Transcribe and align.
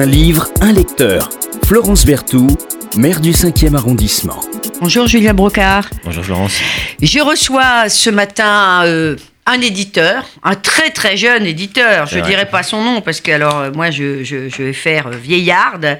Un 0.00 0.06
livre, 0.06 0.48
un 0.62 0.72
lecteur. 0.72 1.28
Florence 1.66 2.06
Berthoud, 2.06 2.56
maire 2.96 3.20
du 3.20 3.32
5e 3.32 3.74
arrondissement. 3.76 4.40
Bonjour 4.80 5.06
Julien 5.06 5.34
Brocard. 5.34 5.88
Bonjour 6.04 6.24
Florence. 6.24 6.54
Je 7.02 7.20
reçois 7.20 7.88
ce 7.90 8.08
matin 8.08 8.82
euh, 8.86 9.16
un 9.44 9.60
éditeur, 9.60 10.24
un 10.42 10.54
très 10.54 10.90
très 10.90 11.16
jeune 11.16 11.44
éditeur, 11.46 12.06
je 12.06 12.18
ne 12.18 12.24
dirai 12.24 12.46
pas 12.46 12.62
son 12.62 12.82
nom 12.82 13.00
parce 13.02 13.20
que 13.20 13.30
alors 13.30 13.58
euh, 13.58 13.70
moi 13.72 13.90
je, 13.90 14.24
je- 14.24 14.48
je 14.48 14.62
vais 14.62 14.72
faire 14.72 15.08
euh, 15.08 15.16
vieillarde, 15.16 15.98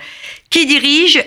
qui 0.48 0.64
dirige, 0.66 1.22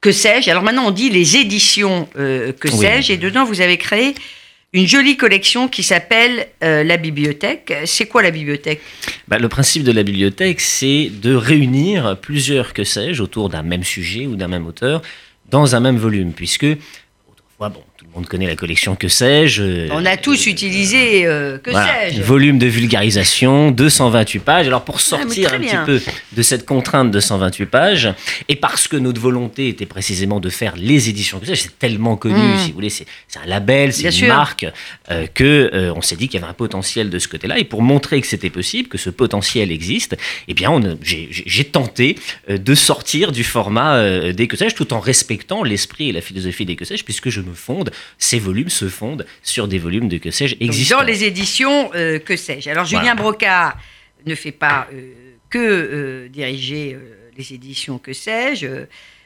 que 0.00 0.12
sais-je, 0.12 0.50
alors 0.50 0.62
maintenant 0.62 0.86
on 0.86 0.90
dit 0.92 1.10
les 1.10 1.36
éditions 1.36 2.08
euh, 2.18 2.52
que 2.52 2.68
Oui. 2.68 2.78
sais-je, 2.78 3.12
et 3.12 3.16
dedans 3.16 3.44
vous 3.44 3.60
avez 3.60 3.76
créé 3.76 4.14
une 4.72 4.86
jolie 4.86 5.16
collection 5.16 5.68
qui 5.68 5.82
s'appelle 5.82 6.48
euh, 6.62 6.82
La 6.82 6.96
Bibliothèque. 6.96 7.74
C'est 7.84 8.06
quoi 8.06 8.22
la 8.22 8.30
bibliothèque? 8.30 8.80
Bah, 9.28 9.38
le 9.38 9.48
principe 9.48 9.84
de 9.84 9.92
la 9.92 10.02
bibliothèque, 10.02 10.60
c'est 10.60 11.10
de 11.10 11.34
réunir 11.34 12.18
plusieurs 12.20 12.72
que 12.72 12.84
sais-je 12.84 13.22
autour 13.22 13.48
d'un 13.50 13.62
même 13.62 13.84
sujet 13.84 14.26
ou 14.26 14.36
d'un 14.36 14.48
même 14.48 14.66
auteur 14.66 15.02
dans 15.50 15.76
un 15.76 15.80
même 15.80 15.98
volume, 15.98 16.32
puisque 16.32 16.66
autrefois, 17.28 17.68
bon, 17.68 17.82
tout 18.02 18.08
le 18.08 18.14
monde 18.20 18.26
connaît 18.28 18.46
la 18.46 18.56
collection 18.56 18.96
que 18.96 19.06
sais-je. 19.08 19.62
euh, 19.62 19.88
On 19.92 20.04
a 20.04 20.16
tous 20.16 20.46
utilisé 20.46 21.24
euh, 21.24 21.58
que 21.58 21.70
Voilà, 21.70 22.10
sais-je. 22.10 22.20
volume 22.22 22.58
de 22.58 22.66
vulgarisation, 22.66 23.70
228 23.70 24.38
pages. 24.40 24.66
Alors 24.66 24.84
pour 24.84 24.96
Ah, 24.96 25.00
sortir 25.00 25.54
un 25.54 25.58
bien. 25.58 25.84
petit 25.84 26.04
peu 26.04 26.12
de 26.32 26.42
cette 26.42 26.66
contrainte 26.66 27.10
de 27.10 27.20
128 27.20 27.66
pages, 27.66 28.12
et 28.48 28.56
parce 28.56 28.88
que 28.88 28.96
notre 28.96 29.20
volonté 29.20 29.68
était 29.68 29.86
précisément 29.86 30.40
de 30.40 30.50
faire 30.50 30.74
les 30.76 31.08
éditions 31.08 31.38
que 31.38 31.46
sais-je, 31.46 31.62
c'est 31.62 31.78
tellement 31.78 32.16
connu, 32.16 32.34
Mm. 32.34 32.58
si 32.58 32.68
vous 32.68 32.74
voulez, 32.74 32.90
c'est 32.90 33.06
un 33.42 33.46
label, 33.46 33.92
c'est 33.92 34.04
une 34.04 34.10
sûr. 34.10 34.28
marque, 34.28 34.66
euh, 35.10 35.26
que 35.32 35.70
euh, 35.72 35.92
on 35.94 36.02
s'est 36.02 36.16
dit 36.16 36.28
qu'il 36.28 36.40
y 36.40 36.42
avait 36.42 36.50
un 36.50 36.54
potentiel 36.54 37.08
de 37.08 37.18
ce 37.18 37.28
côté-là. 37.28 37.58
Et 37.58 37.64
pour 37.64 37.82
montrer 37.82 38.20
que 38.20 38.26
c'était 38.26 38.50
possible, 38.50 38.88
que 38.88 38.98
ce 38.98 39.10
potentiel 39.10 39.70
existe, 39.70 40.16
eh 40.48 40.54
bien, 40.54 40.72
j'ai 41.02 41.64
tenté 41.64 42.18
euh, 42.50 42.58
de 42.58 42.74
sortir 42.74 43.30
du 43.32 43.44
format 43.44 43.94
euh, 43.96 44.32
des 44.32 44.48
que 44.48 44.56
sais-je, 44.56 44.74
tout 44.74 44.92
en 44.92 45.00
respectant 45.00 45.62
l'esprit 45.62 46.08
et 46.08 46.12
la 46.12 46.20
philosophie 46.20 46.64
des 46.66 46.74
que 46.76 46.84
sais-je, 46.84 47.04
puisque 47.04 47.30
je 47.30 47.40
me 47.40 47.54
fonde, 47.54 47.90
ces 48.18 48.38
volumes 48.38 48.68
se 48.70 48.88
fondent 48.88 49.26
sur 49.42 49.68
des 49.68 49.78
volumes 49.78 50.08
de 50.08 50.18
que 50.18 50.30
sais-je 50.30 50.56
existants. 50.60 50.98
Dans 50.98 51.04
les 51.04 51.24
éditions, 51.24 51.90
euh, 51.94 52.18
que 52.18 52.36
sais-je 52.36 52.68
Alors, 52.70 52.84
Julien 52.84 53.00
Voilà. 53.02 53.14
Brocard 53.16 53.78
ne 54.26 54.34
fait 54.34 54.52
pas 54.52 54.88
euh, 54.92 55.12
que 55.50 55.58
euh, 55.58 56.28
diriger 56.28 56.96
les 57.36 57.52
éditions, 57.54 57.98
que 57.98 58.12
sais-je. 58.12 58.84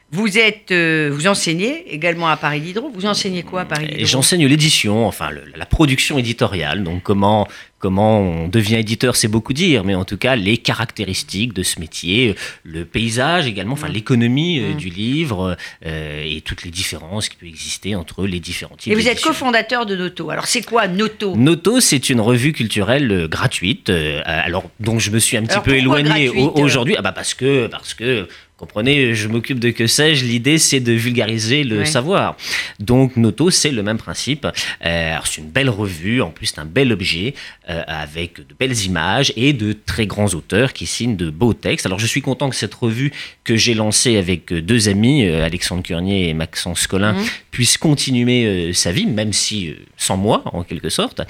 Vous 0.09 0.37
êtes, 0.37 0.71
euh, 0.71 1.09
vous 1.11 1.27
enseignez 1.27 1.93
également 1.93 2.29
à 2.29 2.37
Paris 2.37 2.61
Diderot. 2.61 2.89
Vous 2.93 3.05
enseignez 3.05 3.43
quoi 3.43 3.61
à 3.61 3.65
Paris 3.65 3.87
Diderot 3.87 4.05
J'enseigne 4.05 4.45
l'édition, 4.47 5.05
enfin 5.05 5.31
le- 5.31 5.43
la 5.53 5.65
production 5.65 6.17
éditoriale. 6.17 6.81
Donc 6.83 7.03
comment 7.03 7.45
comment 7.79 8.19
on 8.21 8.47
devient 8.47 8.75
éditeur, 8.77 9.15
c'est 9.15 9.27
beaucoup 9.27 9.53
dire, 9.53 9.83
mais 9.83 9.93
en 9.95 10.05
tout 10.05 10.17
cas 10.17 10.35
les 10.35 10.57
caractéristiques 10.57 11.53
de 11.53 11.63
ce 11.63 11.79
métier, 11.79 12.35
le 12.63 12.85
paysage 12.85 13.47
également, 13.47 13.73
enfin 13.73 13.87
l'économie 13.89 14.59
euh, 14.59 14.73
Mm. 14.73 14.77
du 14.77 14.89
livre 14.89 15.57
euh, 15.85 16.23
et 16.25 16.41
toutes 16.41 16.63
les 16.63 16.71
différences 16.71 17.29
qui 17.29 17.35
peuvent 17.37 17.47
exister 17.49 17.95
entre 17.95 18.25
les 18.25 18.39
différents 18.39 18.75
types. 18.75 18.91
Et 18.91 18.95
vous 18.95 19.07
êtes 19.07 19.21
cofondateur 19.21 19.85
de 19.85 19.95
Noto. 19.95 20.29
Alors, 20.29 20.45
c'est 20.47 20.63
quoi 20.63 20.87
Noto? 20.87 21.35
Noto, 21.35 21.79
c'est 21.79 22.09
une 22.09 22.19
revue 22.21 22.53
culturelle 22.53 23.11
euh, 23.11 23.27
gratuite, 23.27 23.89
euh, 23.89 24.21
alors 24.25 24.69
dont 24.79 24.99
je 24.99 25.11
me 25.11 25.19
suis 25.19 25.37
un 25.37 25.43
petit 25.43 25.51
Alors, 25.51 25.63
peu 25.63 25.75
éloigné 25.75 26.29
aujourd'hui? 26.29 26.95
Ah 26.97 27.01
bah 27.01 27.11
parce 27.11 27.33
que 27.33 27.67
parce 27.67 27.93
que 27.93 28.27
comprenez, 28.57 29.13
je 29.13 29.27
m'occupe 29.27 29.59
de 29.59 29.69
que 29.69 29.85
sais-je. 29.87 30.25
L'idée 30.25 30.57
c'est 30.57 30.79
de 30.79 30.91
vulgariser 30.91 31.63
le 31.63 31.79
Ouais. 31.79 31.85
savoir. 31.85 32.35
Donc 32.79 33.15
Noto, 33.15 33.49
c'est 33.51 33.71
le 33.71 33.83
même 33.83 33.97
principe. 33.99 34.45
Euh, 34.45 35.11
alors, 35.13 35.27
c'est 35.27 35.41
une 35.41 35.49
belle 35.51 35.69
revue, 35.69 36.21
en 36.21 36.31
plus 36.31 36.47
c'est 36.47 36.59
un 36.59 36.65
bel 36.65 36.91
objet 36.91 37.35
euh, 37.69 37.83
avec 37.87 38.37
de 38.37 38.53
belles 38.57 38.77
images 38.85 39.33
et 39.35 39.53
de 39.53 39.73
très 39.73 40.05
grands 40.07 40.33
auteurs 40.33 40.73
qui 40.73 40.85
signent 40.85 41.15
de 41.17 41.29
beaux 41.29 41.53
textes. 41.53 41.85
Alors 41.85 41.99
je 41.99 42.07
suis 42.07 42.21
content 42.21 42.49
que 42.49 42.55
cette 42.55 42.73
revue 42.73 43.11
que 43.43 43.55
j'ai 43.55 43.73
lancée 43.73 44.17
avec 44.17 44.51
euh, 44.53 44.61
deux 44.61 44.89
amis, 44.89 45.25
euh, 45.25 45.43
Alexandre 45.45 45.83
Curnier 45.83 46.29
et 46.29 46.33
Maxence 46.33 46.87
Collin, 46.87 47.13
Mhm. 47.13 47.25
puisse 47.51 47.77
continuer 47.77 48.45
euh, 48.45 48.73
sa 48.73 48.91
vie, 48.91 49.05
même 49.05 49.33
si 49.33 49.73
sans 49.97 50.17
moi 50.17 50.43
en 50.45 50.63
quelque 50.63 50.89
sorte, 50.89 51.21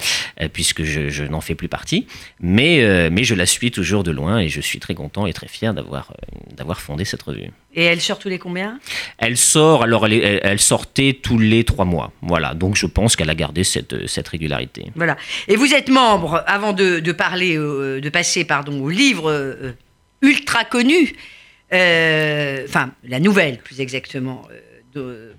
puisque 0.53 0.83
je, 0.83 1.09
je 1.09 1.23
n'en 1.23 1.41
fais 1.41 1.55
plus 1.55 1.67
partie. 1.69 2.05
Mais, 2.39 3.09
mais 3.09 3.23
je 3.23 3.33
la 3.33 3.45
suis 3.45 3.71
toujours 3.71 4.03
de 4.03 4.11
loin 4.11 4.39
et 4.39 4.49
je 4.49 4.61
suis 4.61 4.79
très 4.79 4.93
content 4.93 5.25
et 5.25 5.33
très 5.33 5.47
fier 5.47 5.73
d'avoir 5.73 6.13
d'avoir 6.55 6.81
fondé 6.81 7.05
cette 7.05 7.21
revue. 7.23 7.49
Et 7.77 7.83
elle 7.83 8.01
sort 8.01 8.17
tous 8.17 8.27
les 8.27 8.39
combien? 8.39 8.79
Elle 9.19 9.37
sort, 9.37 9.83
alors 9.83 10.07
elle, 10.07 10.13
est- 10.13 10.39
elle- 10.43 10.59
sortait 10.59 11.17
tous 11.21 11.37
les 11.37 11.63
trois 11.63 11.85
mois. 11.85 12.11
Voilà, 12.23 12.55
donc 12.55 12.75
je 12.75 12.87
pense 12.87 13.15
qu'elle 13.15 13.29
a 13.29 13.35
gardé 13.35 13.63
cette, 13.63 14.07
cette 14.07 14.27
régularité. 14.27 14.87
Voilà. 14.95 15.15
Et 15.47 15.55
vous 15.55 15.71
êtes 15.75 15.87
membre, 15.89 16.43
avant 16.47 16.73
de, 16.73 16.99
de 16.99 17.11
parler, 17.11 17.55
euh, 17.55 18.01
de 18.01 18.09
passer 18.09 18.45
pardon, 18.45 18.81
au 18.83 18.89
livre 18.89 19.29
euh, 19.31 19.73
ultra 20.23 20.65
connu, 20.65 21.13
euh, 21.71 22.65
enfin 22.67 22.91
la 23.03 23.19
nouvelle 23.19 23.57
plus 23.59 23.79
exactement, 23.79 24.41
euh, 24.51 24.59
de- 24.95 25.33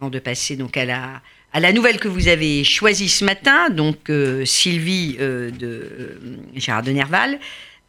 avant 0.00 0.10
de 0.10 0.20
passer 0.20 0.54
donc 0.56 0.76
à 0.76 0.84
la, 0.84 1.22
à 1.52 1.58
la 1.58 1.72
nouvelle 1.72 1.98
que 1.98 2.06
vous 2.08 2.28
avez 2.28 2.62
choisie 2.62 3.08
ce 3.08 3.24
matin, 3.24 3.70
donc 3.70 4.10
euh, 4.10 4.44
Sylvie 4.44 5.16
euh, 5.18 5.50
de 5.50 5.66
euh, 5.66 6.18
Gérard 6.54 6.84
de 6.84 6.92
Nerval. 6.92 7.38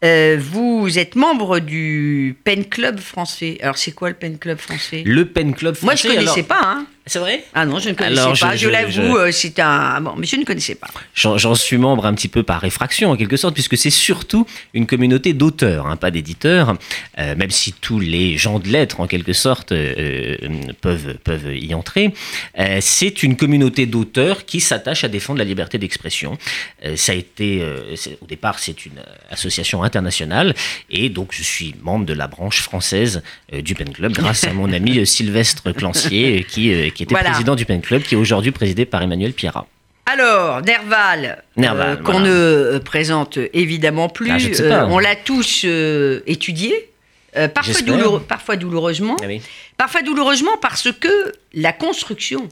Euh, 0.03 0.37
vous 0.39 0.99
êtes 0.99 1.15
membre 1.15 1.59
du 1.59 2.35
Pen 2.43 2.65
Club 2.65 2.99
français. 2.99 3.57
Alors 3.61 3.77
c'est 3.77 3.91
quoi 3.93 4.09
le 4.09 4.15
Pen 4.15 4.37
Club 4.37 4.57
français? 4.57 5.03
Le 5.05 5.25
Pen 5.25 5.53
Club 5.55 5.75
Moi 5.81 5.95
je 5.95 6.01
français, 6.01 6.15
connaissais 6.15 6.45
alors- 6.51 6.61
pas. 6.61 6.61
Hein. 6.63 6.85
C'est 7.07 7.19
vrai? 7.19 7.43
Ah 7.53 7.67
non, 7.67 7.77
je 7.77 7.89
ne 7.89 7.93
connaissais 7.93 8.19
Alors, 8.19 8.39
pas. 8.39 8.55
Je, 8.55 8.63
je- 8.65 8.69
l'avoue, 8.69 8.91
je- 8.91 9.01
euh, 9.01 9.31
c'est 9.31 9.59
un. 9.59 10.01
Bon, 10.01 10.15
mais 10.17 10.25
je 10.25 10.37
ne 10.37 10.43
connaissais 10.43 10.73
pas. 10.73 10.87
J'en 11.13 11.53
suis 11.53 11.77
membre 11.77 12.07
un 12.07 12.15
petit 12.15 12.27
peu 12.27 12.41
par 12.41 12.59
réfraction 12.61 13.11
en 13.11 13.15
quelque 13.15 13.37
sorte, 13.37 13.53
puisque 13.53 13.77
c'est 13.77 13.91
surtout 13.91 14.47
une 14.73 14.87
communauté 14.87 15.33
d'auteurs, 15.33 15.85
hein, 15.85 15.97
pas 15.97 16.09
d'éditeurs, 16.09 16.75
euh, 17.19 17.35
même 17.35 17.51
si 17.51 17.73
tous 17.73 17.99
les 17.99 18.37
gens 18.39 18.57
de 18.57 18.69
lettres 18.69 19.01
en 19.01 19.07
quelque 19.07 19.33
sorte 19.33 19.71
euh, 19.71 20.35
peuvent, 20.81 21.15
peuvent 21.23 21.55
y 21.55 21.75
entrer. 21.75 22.11
Euh, 22.57 22.79
c'est 22.81 23.21
une 23.21 23.37
communauté 23.37 23.85
d'auteurs 23.85 24.45
qui 24.45 24.59
s'attache 24.59 25.03
à 25.03 25.07
défendre 25.07 25.37
la 25.37 25.45
liberté 25.45 25.77
d'expression. 25.77 26.39
Euh, 26.85 26.95
ça 26.95 27.11
a 27.11 27.15
été, 27.15 27.59
euh, 27.61 27.95
au 28.21 28.25
départ, 28.25 28.57
c'est 28.57 28.83
une 28.87 28.99
association 29.29 29.83
internationale, 29.83 30.55
et 30.89 31.09
donc 31.09 31.33
je 31.33 31.43
suis 31.43 31.75
membre 31.83 32.05
de 32.07 32.13
la 32.13 32.25
branche 32.27 32.61
française 32.61 33.21
euh, 33.53 33.61
du 33.61 33.75
Pen 33.75 33.93
Club 33.93 34.13
grâce 34.13 34.43
à 34.45 34.53
mon 34.53 34.73
ami 34.73 35.05
Sylvestre 35.05 35.71
Clancier, 35.71 36.43
qui, 36.49 36.73
euh, 36.73 36.89
qui 36.95 37.03
était 37.03 37.13
Voilà. 37.13 37.29
président 37.29 37.55
du 37.55 37.65
Pen 37.65 37.81
Club, 37.81 38.01
qui 38.01 38.15
est 38.15 38.17
aujourd'hui 38.17 38.51
présidé 38.51 38.85
par 38.85 39.03
Emmanuel 39.03 39.33
Pierrat. 39.33 39.67
Alors, 40.07 40.61
Nerval, 40.61 41.43
Nerval, 41.57 41.89
euh, 41.89 41.95
qu'on 41.97 42.11
voilà. 42.13 42.27
ne 42.27 42.31
euh, 42.33 42.79
présente 42.79 43.37
évidemment 43.53 44.07
plus, 44.09 44.31
Ah, 44.31 44.61
euh, 44.61 44.85
on 44.89 44.97
l'a 44.99 45.15
tous 45.15 45.61
euh, 45.65 46.21
étudié, 46.27 46.89
parfois, 47.33 47.61
J'espère. 47.73 47.97
douloureux- 47.97 48.21
parfois 48.21 48.55
douloureusement, 48.55 49.17
Ah 49.21 49.25
oui. 49.27 49.41
parfois 49.77 50.01
douloureusement 50.03 50.57
parce 50.61 50.91
que 50.91 51.33
la 51.53 51.73
construction 51.73 52.47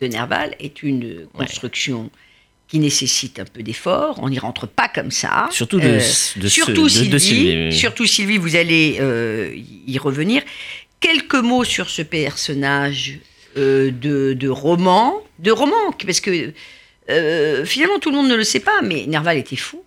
de 0.00 0.06
Nerval 0.06 0.54
est 0.60 0.82
une 0.82 1.26
construction 1.36 2.10
qui 2.68 2.78
nécessite 2.78 3.38
un 3.40 3.44
peu 3.44 3.62
d'effort, 3.62 4.18
on 4.22 4.30
n'y 4.30 4.38
rentre 4.38 4.66
pas 4.66 4.88
comme 4.88 5.10
ça. 5.10 5.48
Surtout 5.50 5.80
de, 5.80 5.98
surtout 5.98 6.84
de- 6.84 6.88
Sylvie, 6.88 7.08
de 7.10 7.18
Sylvie, 7.18 7.56
oui. 7.66 7.72
surtout 7.72 8.06
Sylvie, 8.06 8.38
vous 8.38 8.56
allez 8.56 8.98
y 9.86 9.98
revenir. 9.98 10.42
Quelques 11.00 11.34
mots 11.34 11.64
sur 11.64 11.90
ce 11.90 12.00
personnage 12.00 13.18
euh, 13.56 13.90
de, 13.90 14.32
de 14.32 14.48
roman, 14.48 15.14
de 15.38 15.50
roman, 15.50 15.92
parce 16.04 16.20
que 16.20 16.52
euh, 17.10 17.64
finalement 17.64 17.98
tout 17.98 18.10
le 18.10 18.16
monde 18.16 18.28
ne 18.28 18.36
le 18.36 18.44
sait 18.44 18.60
pas, 18.60 18.80
mais 18.82 19.04
Nerval 19.06 19.36
était 19.38 19.56
fou, 19.56 19.82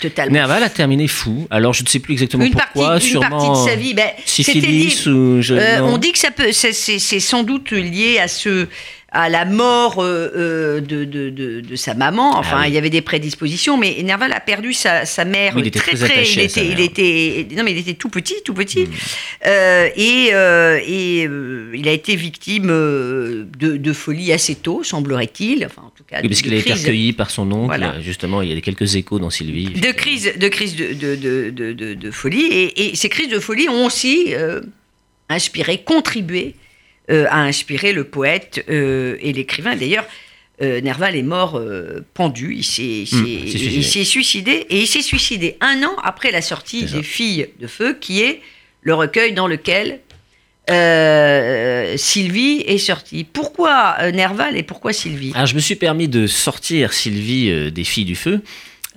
totalement. 0.00 0.32
Nerval 0.32 0.62
a 0.62 0.70
terminé 0.70 1.08
fou. 1.08 1.46
Alors 1.50 1.72
je 1.74 1.82
ne 1.82 1.88
sais 1.88 1.98
plus 1.98 2.12
exactement 2.12 2.44
une 2.44 2.52
pourquoi. 2.52 2.90
partie, 2.92 3.06
une 3.06 3.10
sûrement 3.12 3.28
partie 3.28 3.50
de 3.64 3.68
sa 3.70 3.76
vie, 3.76 3.94
ben, 3.94 4.08
c'était 4.24 4.52
syphilis 4.52 5.04
lié- 5.06 5.10
ou 5.10 5.42
je, 5.42 5.54
euh, 5.54 5.82
on 5.82 5.98
dit 5.98 6.12
que 6.12 6.18
ça 6.18 6.30
peut, 6.30 6.52
c'est 6.52 7.20
sans 7.20 7.42
doute 7.42 7.72
lié 7.72 8.18
à 8.18 8.28
ce, 8.28 8.66
à 9.12 9.28
la 9.28 9.44
mort 9.44 9.96
euh, 9.98 10.30
euh, 10.36 10.80
de, 10.80 11.04
de, 11.04 11.30
de, 11.30 11.60
de 11.60 11.76
sa 11.76 11.94
maman. 11.94 12.36
Enfin, 12.38 12.58
Ah 12.58 12.62
oui. 12.62 12.68
il 12.68 12.74
y 12.74 12.78
avait 12.78 12.90
des 12.90 13.00
prédispositions, 13.02 13.76
mais 13.76 14.00
Nerval 14.04 14.32
a 14.32 14.38
perdu 14.38 14.72
sa, 14.72 15.04
sa 15.04 15.24
mère 15.24 15.54
Oui, 15.56 15.62
il 15.62 15.66
était 15.66 15.80
très 15.80 15.96
très 15.96 16.06
très. 16.08 16.30
il 16.32 16.40
était, 16.40 16.66
il 16.66 16.80
était, 16.80 17.48
non 17.56 17.64
mais 17.64 17.72
il 17.72 17.78
était 17.78 17.94
tout 17.94 18.08
petit, 18.08 18.36
tout 18.44 18.54
petit, 18.54 18.86
Mm. 18.86 18.90
Euh, 19.46 19.88
et, 19.96 20.28
euh, 20.32 20.78
et 20.86 21.22
il 21.74 21.88
a 21.88 21.92
été 21.92 22.14
victime 22.14 22.68
de, 22.68 23.92
folie 23.92 24.32
assez 24.32 24.54
tôt, 24.54 24.84
semblerait-il. 24.84 25.64
Enfin, 25.66 25.82
en 25.86 25.90
tout 25.90 26.04
cas, 26.04 26.20
Oui, 26.22 26.28
parce 26.28 26.42
qu'il 26.42 26.54
a 26.54 26.58
été 26.58 26.72
recueilli 26.72 27.12
par 27.12 27.30
son 27.30 27.50
oncle. 27.50 27.66
Voilà. 27.66 28.00
Justement, 28.00 28.42
il 28.42 28.52
y 28.52 28.56
a 28.56 28.60
quelques 28.60 28.94
échos 28.94 29.18
dans 29.18 29.30
Sylvie. 29.30 29.70
de 29.70 29.90
crise, 29.92 30.32
de 30.38 30.48
crise 30.48 30.76
de, 30.76 30.92
de, 30.94 31.16
de, 31.16 31.50
de, 31.50 31.72
de- 31.72 31.94
de 31.94 32.10
folie. 32.10 32.44
Et, 32.46 32.90
et 32.90 32.96
ces 32.96 33.08
crises 33.08 33.28
de 33.28 33.38
folie 33.40 33.68
ont 33.68 33.86
aussi 33.86 34.34
inspiré, 35.28 35.78
contribué 35.78 36.54
euh, 37.10 37.26
à 37.30 37.40
inspirer 37.42 37.92
le 37.92 38.04
poète 38.04 38.64
euh, 38.68 39.16
et 39.20 39.32
l'écrivain. 39.32 39.74
D'ailleurs, 39.76 40.06
euh, 40.62 40.80
Nerval 40.80 41.16
est 41.16 41.22
mort 41.22 41.60
pendu, 42.14 42.54
il 42.56 42.64
s'est 42.64 42.82
il 42.82 43.06
s'est- 43.06 43.16
Mmh, 43.16 43.46
suicidé. 43.48 43.76
il 43.76 43.84
s'est 43.84 44.04
suicidé, 44.04 44.52
et 44.70 44.80
il 44.80 44.86
s'est 44.86 45.02
suicidé 45.02 45.56
un 45.60 45.82
an 45.84 45.96
après 46.04 46.30
la 46.30 46.42
sortie 46.42 46.84
des 46.84 47.02
Filles 47.02 47.48
de 47.60 47.66
Feu, 47.66 47.96
qui 48.00 48.20
est 48.22 48.40
le 48.82 48.94
recueil 48.94 49.32
dans 49.32 49.46
lequel 49.46 50.00
euh, 50.70 51.96
Sylvie 51.96 52.62
est 52.66 52.78
sortie. 52.78 53.24
Pourquoi 53.24 53.96
Nerval 54.12 54.56
et 54.56 54.62
pourquoi 54.62 54.92
Sylvie? 54.92 55.32
Alors 55.34 55.46
je 55.46 55.54
me 55.54 55.60
suis 55.60 55.76
permis 55.76 56.08
de 56.08 56.26
sortir 56.26 56.92
Sylvie 56.92 57.50
euh, 57.50 57.70
des 57.70 57.84
Filles 57.84 58.04
du 58.04 58.16
Feu, 58.16 58.40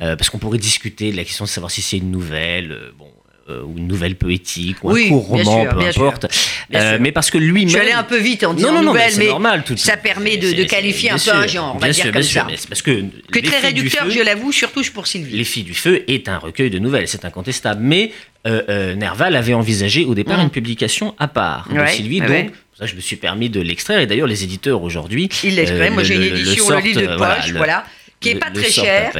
euh, 0.02 0.16
parce 0.16 0.30
qu'on 0.30 0.38
pourrait 0.40 0.58
discuter 0.60 1.12
de 1.12 1.18
la 1.18 1.24
question 1.24 1.46
de 1.46 1.50
savoir 1.50 1.72
si 1.72 1.82
c'est 1.82 1.98
une 1.98 2.12
nouvelle. 2.12 2.78
bon, 3.00 3.08
ou 3.50 3.78
une 3.78 3.88
nouvelle 3.88 4.16
poétique, 4.16 4.78
ou 4.84 4.92
Oui, 4.94 5.06
un 5.06 5.10
court 5.10 5.28
roman, 5.28 5.64
sûr, 5.64 5.76
peu 5.78 5.86
importe. 5.86 6.26
Euh, 6.74 6.98
mais 7.02 7.12
parce 7.12 7.30
que 7.30 7.40
Je 7.40 7.44
lui-même. 7.46 7.70
suis 7.70 7.80
allée 7.80 7.92
un 7.92 8.04
peu 8.04 8.18
vite 8.18 8.44
en 8.44 8.54
disant 8.54 8.70
non, 8.70 8.76
non, 8.76 8.82
non, 8.84 8.88
nouvelle, 8.94 9.06
mais 9.08 9.12
c'est 9.12 9.20
mais 9.20 9.28
normal. 9.28 9.64
Tout, 9.66 9.76
ça 9.78 9.98
permet 9.98 10.38
de- 10.38 10.54
de 10.54 10.64
qualifier 10.64 11.10
un 11.10 11.16
peu 11.16 11.20
sûr, 11.20 11.36
un 11.36 11.48
genre, 11.48 11.74
on 11.76 11.80
va 11.80 11.88
bien 11.88 11.94
dire 11.94 12.04
sûr, 12.06 12.14
comme 12.14 12.24
ça. 12.24 12.48
parce 12.70 12.82
que. 12.82 13.04
Que 13.32 13.40
très 13.40 13.60
réducteur, 13.60 14.06
Feu- 14.06 14.12
je 14.12 14.22
l'avoue, 14.22 14.52
surtout 14.52 14.82
pour 14.94 15.08
Sylvie. 15.08 15.36
Les 15.36 15.44
Filles 15.44 15.64
du 15.64 15.74
Feu 15.74 16.04
est 16.08 16.30
un 16.30 16.38
recueil 16.38 16.70
de 16.70 16.80
nouvelles, 16.80 17.08
c'est 17.08 17.26
incontestable. 17.26 17.82
Mais 17.84 18.12
euh, 18.48 18.62
euh, 18.70 18.96
Nerval 18.96 19.36
avait 19.36 19.54
envisagé 19.54 20.06
au 20.06 20.16
départ 20.16 20.38
Mhm. 20.38 20.46
une 20.46 20.50
publication 20.50 21.14
à 21.20 21.28
part 21.28 21.68
de 21.72 21.78
Ouais, 21.80 21.88
Sylvie, 21.90 22.22
ouais, 22.22 22.44
donc 22.44 22.54
ça 22.78 22.86
je 22.86 22.96
me 22.96 23.02
suis 23.02 23.16
permis 23.18 23.50
de 23.50 23.60
l'extraire. 23.62 24.00
Et 24.00 24.06
d'ailleurs, 24.08 24.28
les 24.28 24.44
éditeurs 24.44 24.82
aujourd'hui. 24.84 25.30
Il 25.44 25.56
l'exprime. 25.56 25.82
euh, 25.82 25.92
Moi, 25.92 26.02
le- 26.02 26.08
j'ai 26.08 26.16
une 26.16 26.22
le- 26.22 26.30
le 26.30 26.40
édition, 26.40 26.64
le, 26.66 26.72
sortent, 26.72 26.84
livre 26.86 27.02
de 27.02 27.08
euh, 27.08 27.18
poche, 27.18 27.48
le- 27.52 27.58
voilà, 27.58 27.86
qui 28.24 28.30
est 28.30 28.34
le- 28.34 28.40
pas 28.40 28.50
très 28.52 28.70
cher. 28.86 29.12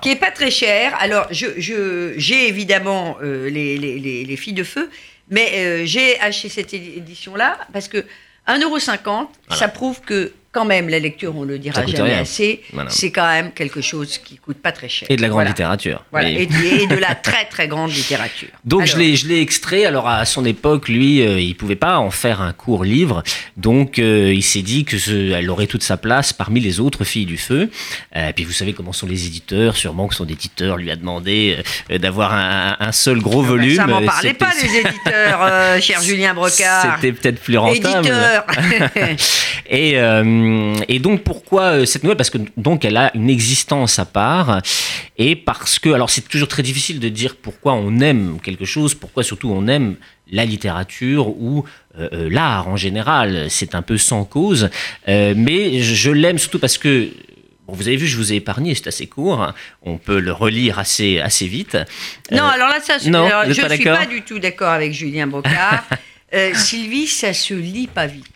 qui 0.00 0.10
est 0.10 0.16
pas 0.16 0.30
très 0.30 0.50
cher. 0.50 0.96
Alors, 1.00 1.26
je, 1.30 1.46
je- 1.58 2.14
j'ai 2.16 2.48
évidemment 2.48 3.16
euh, 3.22 3.48
les, 3.50 3.76
les- 3.78 3.98
les- 3.98 4.24
les 4.24 4.36
filles 4.36 4.52
de 4.54 4.64
feu, 4.64 4.88
mais 5.30 5.48
euh, 5.54 5.82
j'ai 5.86 6.18
acheté 6.20 6.48
cette 6.48 6.72
édition-là 6.74 7.58
parce 7.72 7.88
que 7.88 8.04
1,50€, 8.46 9.28
ça 9.56 9.68
prouve 9.68 10.00
que 10.00 10.32
quand 10.54 10.64
même 10.64 10.88
la 10.88 10.98
lecture, 11.00 11.36
on 11.36 11.42
le 11.42 11.58
dira 11.58 11.84
jamais 11.84 12.12
rien. 12.12 12.20
assez, 12.22 12.62
Voilà. 12.72 12.88
c'est 12.90 13.10
quand 13.10 13.26
même 13.26 13.50
quelque 13.52 13.80
chose 13.80 14.18
qui 14.18 14.36
coûte 14.36 14.58
pas 14.58 14.72
très 14.72 14.88
cher. 14.88 15.06
Et 15.10 15.16
de 15.16 15.22
la 15.22 15.28
grande 15.28 15.38
Voilà. 15.38 15.50
littérature. 15.50 16.04
Voilà. 16.12 16.30
Et, 16.30 16.42
et 16.44 16.86
de 16.86 16.94
la 16.96 17.14
très 17.28 17.44
très 17.46 17.66
grande 17.68 17.90
littérature. 17.92 18.48
Donc 18.64 18.84
je 18.86 18.92
Alors, 18.94 18.98
l'ai, 19.06 19.16
je 19.16 19.26
l'ai 19.28 19.40
extrait. 19.40 19.84
Alors 19.84 20.08
à 20.08 20.24
son 20.24 20.44
époque, 20.44 20.88
lui, 20.88 21.20
euh, 21.20 21.40
il 21.40 21.56
pouvait 21.56 21.74
pas 21.76 21.98
en 21.98 22.10
faire 22.10 22.40
un 22.40 22.52
court 22.52 22.84
livre. 22.84 23.22
Donc 23.56 23.98
euh, 23.98 24.32
il 24.32 24.42
s'est 24.42 24.62
dit 24.62 24.84
que 24.84 24.96
ce- 24.98 25.32
elle 25.32 25.50
aurait 25.50 25.66
toute 25.66 25.82
sa 25.82 25.96
place 25.96 26.32
parmi 26.32 26.60
les 26.60 26.78
autres 26.80 27.04
filles 27.04 27.26
du 27.26 27.36
feu. 27.36 27.68
Euh, 28.16 28.32
puis 28.34 28.44
vous 28.44 28.52
savez 28.52 28.72
comment 28.72 28.92
sont 28.92 29.06
les 29.06 29.26
éditeurs. 29.26 29.76
Sûrement 29.76 30.06
que 30.06 30.14
son 30.14 30.26
éditeur 30.26 30.76
lui 30.76 30.90
a 30.90 30.96
demandé 30.96 31.58
euh, 31.90 31.98
d'avoir 31.98 32.32
un, 32.32 32.76
un 32.78 32.92
seul 32.92 33.18
gros 33.20 33.42
volume. 33.42 33.74
Ça 33.76 33.86
m'en 33.86 34.02
parlait 34.02 34.34
pas 34.34 34.52
les 34.62 34.76
éditeurs, 34.78 35.82
cher 35.82 36.00
Julien 36.02 36.32
Brocard. 36.34 36.96
C'était 37.00 37.12
peut-être 37.12 37.40
plus 37.40 37.58
rentable. 37.58 38.06
Éditeur. 38.06 38.46
Et, 39.70 39.94
euh, 40.44 40.84
et 40.88 40.98
donc 40.98 41.22
pourquoi 41.22 41.62
euh, 41.62 41.84
cette 41.84 42.02
nouvelle? 42.02 42.16
Parce 42.16 42.30
que 42.30 42.38
donc 42.56 42.84
elle 42.84 42.96
a 42.96 43.10
une 43.14 43.30
existence 43.30 43.98
à 43.98 44.04
part 44.04 44.60
et 45.18 45.36
parce 45.36 45.78
que 45.78 45.90
alors 45.90 46.10
c'est 46.10 46.28
toujours 46.28 46.48
très 46.48 46.62
difficile 46.62 47.00
de 47.00 47.08
dire 47.08 47.36
pourquoi 47.36 47.74
on 47.74 48.00
aime 48.00 48.38
quelque 48.42 48.64
chose, 48.64 48.94
pourquoi 48.94 49.22
surtout 49.22 49.50
on 49.50 49.66
aime 49.68 49.96
la 50.30 50.44
littérature 50.44 51.28
ou 51.28 51.64
euh, 51.98 52.28
l'art 52.30 52.68
en 52.68 52.76
général. 52.76 53.46
C'est 53.50 53.74
un 53.74 53.82
peu 53.82 53.98
sans 53.98 54.24
cause, 54.24 54.70
Euh, 55.08 55.34
mais 55.36 55.80
je, 55.80 56.10
l'aime 56.10 56.38
surtout 56.38 56.58
parce 56.58 56.78
que 56.78 57.10
Bon, 57.66 57.72
vous 57.72 57.88
avez 57.88 57.96
vu, 57.96 58.06
je 58.06 58.16
vous 58.18 58.32
ai 58.32 58.36
épargné, 58.36 58.74
c'est 58.74 58.88
assez 58.88 59.06
court. 59.06 59.52
On 59.82 59.96
peut 59.96 60.20
le 60.20 60.32
relire 60.32 60.78
assez, 60.78 61.18
assez 61.18 61.46
vite. 61.46 61.78
Non, 62.30 62.42
Euh, 62.42 62.48
alors 62.48 62.68
là, 62.68 62.80
ça, 62.80 62.98
non, 63.08 63.24
alors, 63.24 63.44
je 63.44 63.48
ne 63.48 63.74
suis 63.74 63.84
pas 63.84 64.06
du 64.06 64.22
tout 64.22 64.38
d'accord 64.38 64.68
avec 64.68 64.92
Julien 64.92 65.26
Brocard. 65.26 65.84
Euh, 66.32 66.52
Sylvie, 66.52 67.06
ça 67.06 67.32
se 67.32 67.54
lit 67.54 67.86
pas 67.86 68.08
vite. 68.08 68.33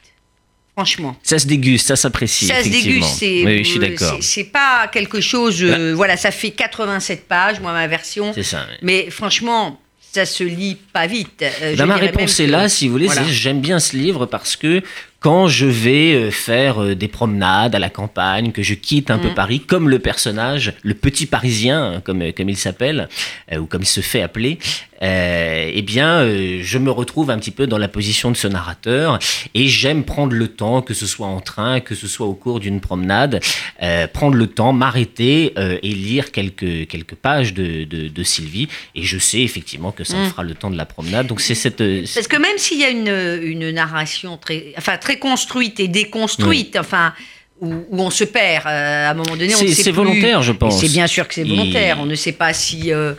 Franchement. 0.79 1.17
ça 1.25 1.41
se 1.41 1.47
déguste, 1.49 1.89
ça 1.89 1.97
s'apprécie. 1.97 2.47
ça 2.47 2.63
se 2.63 2.69
déguste. 2.69 3.09
c'est- 3.19 3.45
Oui, 3.45 3.65
je 3.65 3.69
suis 3.69 3.79
d'accord. 3.81 4.17
c'est- 4.21 4.45
pas 4.45 4.87
quelque 4.93 5.21
chose. 5.21 5.59
euh, 5.61 5.93
voilà, 5.97 6.17
ça 6.17 6.31
fait 6.31 6.51
87 6.53 7.27
pages, 7.27 7.59
moi, 7.59 7.73
ma 7.73 7.89
version. 7.89 8.33
C'est 8.33 8.45
ça. 8.45 8.65
oui. 8.71 8.77
Mais 8.83 9.11
franchement, 9.11 9.81
ça 10.13 10.25
se 10.25 10.45
lit 10.45 10.77
pas 10.93 11.09
vite. 11.09 11.43
Euh, 11.43 11.75
Ben, 11.77 11.87
ma 11.87 11.97
réponse 11.97 12.39
est 12.39 12.47
que- 12.47 12.51
là, 12.53 12.69
si 12.69 12.87
vous 12.87 12.93
voulez. 12.93 13.07
Voilà. 13.07 13.25
J'aime 13.29 13.61
bien 13.61 13.81
ce 13.81 13.97
livre 13.97 14.27
parce 14.27 14.55
que 14.55 14.83
quand 15.21 15.49
je 15.49 15.67
vais 15.67 16.15
euh, 16.15 16.31
faire 16.31 16.81
euh, 16.83 16.95
des 16.95 17.09
promenades 17.09 17.75
à 17.75 17.79
la 17.81 17.91
campagne, 17.91 18.53
que 18.53 18.63
je 18.63 18.75
quitte 18.75 19.11
un 19.11 19.19
peu 19.19 19.29
Mhm. 19.29 19.35
Paris, 19.35 19.61
comme 19.61 19.89
le 19.89 19.99
personnage, 19.99 20.75
le 20.83 20.95
petit 20.95 21.27
Parisien, 21.27 21.95
hein, 21.95 22.01
comme, 22.05 22.33
comme 22.33 22.49
il 22.49 22.57
s'appelle, 22.57 23.09
euh, 23.53 23.59
ou 23.59 23.67
comme 23.67 23.83
il 23.83 23.87
se 23.87 24.01
fait 24.01 24.23
appeler, 24.23 24.59
euh, 25.01 25.71
eh 25.73 25.83
bien, 25.83 26.19
euh, 26.23 26.59
je 26.63 26.77
me 26.79 26.91
retrouve 26.91 27.31
un 27.31 27.39
petit 27.39 27.53
peu 27.53 27.69
dans 27.69 27.79
la 27.79 27.87
position 27.87 28.33
de 28.33 28.37
ce 28.37 28.49
narrateur 28.49 29.19
et 29.55 29.69
j'aime 29.69 30.03
prendre 30.05 30.33
le 30.35 30.49
temps, 30.49 30.83
que 30.83 30.93
ce 30.93 31.07
soit 31.07 31.29
en 31.29 31.41
train, 31.41 31.79
que 31.81 31.95
ce 31.95 32.09
soit 32.09 32.27
au 32.27 32.35
cours 32.35 32.59
d'une 32.59 32.81
promenade, 32.81 33.39
euh, 33.83 34.09
prendre 34.09 34.35
le 34.37 34.49
temps, 34.49 34.73
m'arrêter 34.73 35.53
euh, 35.57 35.79
et 35.85 35.91
lire 35.93 36.33
quelques, 36.33 36.89
quelques 36.89 37.15
pages 37.15 37.55
de, 37.55 37.85
de, 37.85 38.09
de 38.09 38.23
Sylvie. 38.25 38.67
Et 38.97 39.03
je 39.05 39.19
sais 39.19 39.41
effectivement 39.41 39.93
que 39.93 40.03
ça 40.05 40.17
me 40.17 40.27
Mm. 40.27 40.31
fera 40.31 40.43
le 40.43 40.55
temps 40.55 40.71
de 40.71 40.77
la 40.77 40.85
promenade. 40.87 41.29
Donc 41.29 41.41
c'est 41.41 41.55
cette... 41.55 41.81
euh, 41.81 42.05
Parce 42.13 42.27
que 42.27 42.37
même 42.37 42.59
s'il 42.59 42.81
y 42.81 42.85
a 42.85 42.91
une, 42.91 43.41
une 43.45 43.71
narration 43.71 44.37
très, 44.37 44.75
enfin, 44.79 44.97
très 44.97 45.08
construite 45.17 45.81
et 45.81 45.89
déconstruite, 45.89 46.77
enfin, 46.79 47.13
où, 47.61 47.73
où 47.91 48.01
on 48.03 48.11
se 48.11 48.25
perd 48.25 48.67
euh, 48.67 49.07
à 49.09 49.11
un 49.11 49.15
moment 49.15 49.37
donné, 49.37 49.55
on 49.55 49.63
ne 49.63 49.67
C'est 49.69 49.75
sait 49.75 49.83
c'est 49.85 49.91
plus. 49.91 49.97
volontaire, 49.97 50.43
je 50.43 50.53
pense. 50.53 50.81
C'est 50.81 50.89
bien 50.89 51.07
sûr 51.07 51.27
que 51.27 51.35
c'est 51.35 51.45
volontaire. 51.45 51.99
On 52.01 52.07
ne 52.07 52.15
sait 52.15 52.33
pas 52.33 52.53
si 52.53 52.93
euh, 52.93 53.15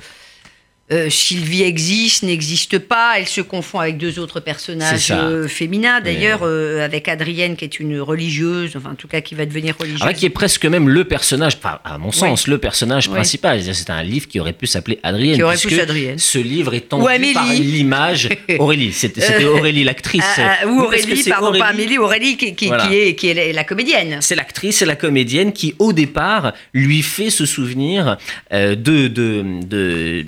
euh, 0.92 1.10
Sylvie 1.10 1.62
existe, 1.62 2.24
n'existe 2.24 2.80
pas. 2.80 3.14
Elle 3.20 3.28
se 3.28 3.42
confond 3.42 3.80
avec 3.80 3.98
deux 3.98 4.18
autres 4.18 4.40
personnages 4.40 5.06
C'est 5.06 5.14
euh, 5.14 5.48
féminins. 5.48 6.02
D'ailleurs, 6.02 6.40
euh, 6.42 6.84
avec 6.84 7.08
Adrienne, 7.08 7.56
qui 7.56 7.66
est 7.66 7.80
une 7.80 8.00
religieuse, 8.00 8.76
enfin, 8.76 8.92
en 8.92 8.96
tout 8.96 9.08
cas, 9.08 9.22
qui 9.22 9.36
va 9.36 9.46
devenir 9.46 9.76
religieuse. 9.78 10.02
Ah, 10.04 10.14
qui 10.14 10.26
est 10.26 10.32
presque 10.32 10.66
même 10.66 10.90
le 10.90 11.04
personnage, 11.04 11.58
enfin, 11.58 11.80
à 11.84 12.00
mon 12.00 12.12
sens, 12.12 12.48
le 12.48 12.58
personnage 12.58 13.08
principal. 13.10 13.62
C'est 13.62 13.92
un 13.92 14.02
livre 14.02 14.28
qui 14.28 14.40
aurait 14.40 14.54
pu 14.54 14.66
s'appeler 14.66 15.00
Adrienne. 15.04 15.36
Qui 15.36 15.44
aurait 15.44 15.58
pu 15.58 15.68
puisque 15.68 15.80
s'Adrienne. 15.80 16.18
Ce 16.18 16.40
livre 16.40 16.74
est 16.74 16.90
tendu 16.90 17.34
par 17.34 17.46
l'image. 17.54 18.30
Aurélie, 18.60 18.92
c'était 18.92 19.46
Aurélie, 19.46 19.84
l'actrice. 19.84 20.24
Ah, 20.40 20.58
ah, 20.64 20.68
ou 20.68 20.82
Aurélie, 20.82 21.18
c'est 21.18 21.30
pardon, 21.30 21.48
Aurélie. 21.48 21.62
pas 21.62 21.68
Amélie, 21.68 21.98
Aurélie 22.00 22.38
qui, 22.38 22.56
qui- 22.56 22.68
Voilà. 22.68 22.88
qui 22.88 22.96
est, 22.96 23.16
qui 23.16 23.28
est 23.28 23.54
la, 23.54 23.64
comédienne. 23.64 24.18
C'est 24.22 24.36
l'actrice 24.36 24.82
et 24.82 24.86
la 24.86 24.96
comédienne 24.96 25.54
qui, 25.54 25.76
au 25.78 25.94
départ, 25.94 26.54
lui 26.74 27.04
fait 27.04 27.30
se 27.30 27.46
souvenir 27.46 28.18
de, 28.52 28.76
de, 28.76 29.08
de, 29.66 30.26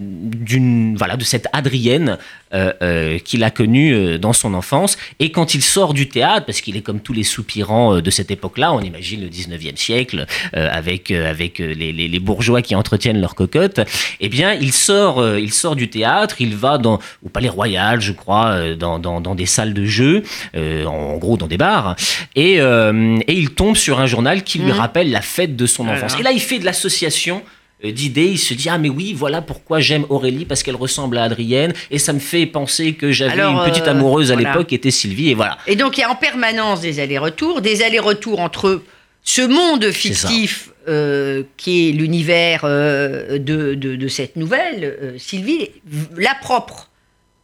d'une, 0.52 0.96
voilà, 0.98 1.16
de 1.18 1.24
cette 1.24 1.48
Adrienne 1.54 2.18
euh, 2.54 2.74
euh, 2.82 3.18
qu'il 3.20 3.44
a 3.46 3.50
connue 3.52 3.94
euh, 3.94 4.18
dans 4.18 4.34
son 4.34 4.54
enfance. 4.54 4.98
Et 5.20 5.32
quand 5.32 5.54
il 5.56 5.62
sort 5.62 5.94
du 5.94 6.10
théâtre, 6.10 6.46
parce 6.46 6.60
qu'il 6.62 6.76
est 6.76 6.82
comme 6.82 7.00
tous 7.00 7.14
les 7.14 7.24
soupirants 7.24 8.02
de 8.02 8.10
cette 8.12 8.30
époque-là, 8.32 8.74
on 8.74 8.82
imagine 8.82 9.22
le 9.22 9.30
19e 9.30 9.78
siècle, 9.78 10.26
avec, 10.54 11.12
avec 11.12 11.60
les, 11.60 11.92
les- 11.94 12.08
les 12.10 12.20
bourgeois 12.20 12.62
qui 12.62 12.76
entretiennent 12.76 13.22
leur 13.22 13.36
cocotte, 13.36 13.80
eh 14.20 14.28
bien, 14.30 14.54
il 14.54 14.74
sort, 14.74 15.26
il 15.38 15.54
sort 15.54 15.76
du 15.78 15.90
théâtre, 15.90 16.36
il 16.42 16.56
va 16.56 16.78
dans, 16.78 17.00
au 17.26 17.30
Palais 17.30 17.50
Royal, 17.50 18.02
je 18.02 18.12
crois, 18.12 18.76
dans, 18.76 19.00
dans, 19.00 19.22
dans 19.22 19.36
des 19.36 19.46
salles 19.46 19.74
de 19.74 19.86
jeu, 19.86 20.24
en 20.56 21.18
gros 21.18 21.38
dans 21.38 21.48
des 21.48 21.58
bars, 21.58 21.96
et, 22.36 22.56
et 22.56 23.34
il 23.34 23.50
tombe 23.52 23.78
sur 23.78 24.00
un 24.00 24.08
journal 24.08 24.44
qui 24.44 24.60
lui 24.60 24.72
Mhm. 24.72 24.80
rappelle 24.80 25.12
la 25.12 25.22
fête 25.22 25.56
de 25.56 25.66
son 25.66 25.88
enfance. 25.88 26.18
Et 26.20 26.24
là, 26.24 26.32
il 26.32 26.42
fait 26.42 26.60
de 26.60 26.66
l'association 26.66 27.42
d'idées, 27.84 28.28
il 28.28 28.38
se 28.38 28.54
dit 28.54 28.70
ah 28.70 28.78
mais 28.78 28.90
oui 28.90 29.14
voilà 29.14 29.42
pourquoi 29.42 29.80
j'aime 29.80 30.06
Aurélie 30.10 30.46
parce 30.46 30.62
qu'elle 30.62 30.76
ressemble 30.76 31.18
à 31.18 31.24
Adrienne 31.24 31.74
et 31.90 31.98
ça 31.98 32.14
me 32.14 32.20
fait 32.20 32.46
penser 32.46 32.94
que 32.94 33.12
j'avais 33.12 33.42
une 33.42 33.64
petite 33.66 33.88
euh, 33.88 33.92
amoureuse 33.92 34.32
à 34.32 34.36
voilà. 34.36 34.52
l'époque 34.52 34.68
qui 34.68 34.76
était 34.76 34.92
Sylvie 34.92 35.30
et 35.30 35.34
voilà 35.34 35.58
Et 35.66 35.76
donc, 35.76 35.98
il 35.98 36.02
y 36.02 36.04
a 36.04 36.12
en 36.12 36.16
permanence 36.16 36.82
des 36.82 37.00
allers-retours, 37.00 37.62
des 37.62 37.82
allers-retours 37.82 38.40
entre 38.40 38.84
ce 39.24 39.42
monde 39.42 39.90
fictif 39.92 40.70
euh, 40.88 41.44
qui 41.58 41.90
est 41.90 41.92
l'univers 41.92 42.62
euh, 42.66 43.38
de, 43.40 43.76
de- 43.76 43.96
de 43.96 44.08
cette 44.08 44.36
nouvelle, 44.36 44.84
euh, 44.84 45.18
Sylvie, 45.18 45.70
la 46.18 46.34
propre 46.42 46.90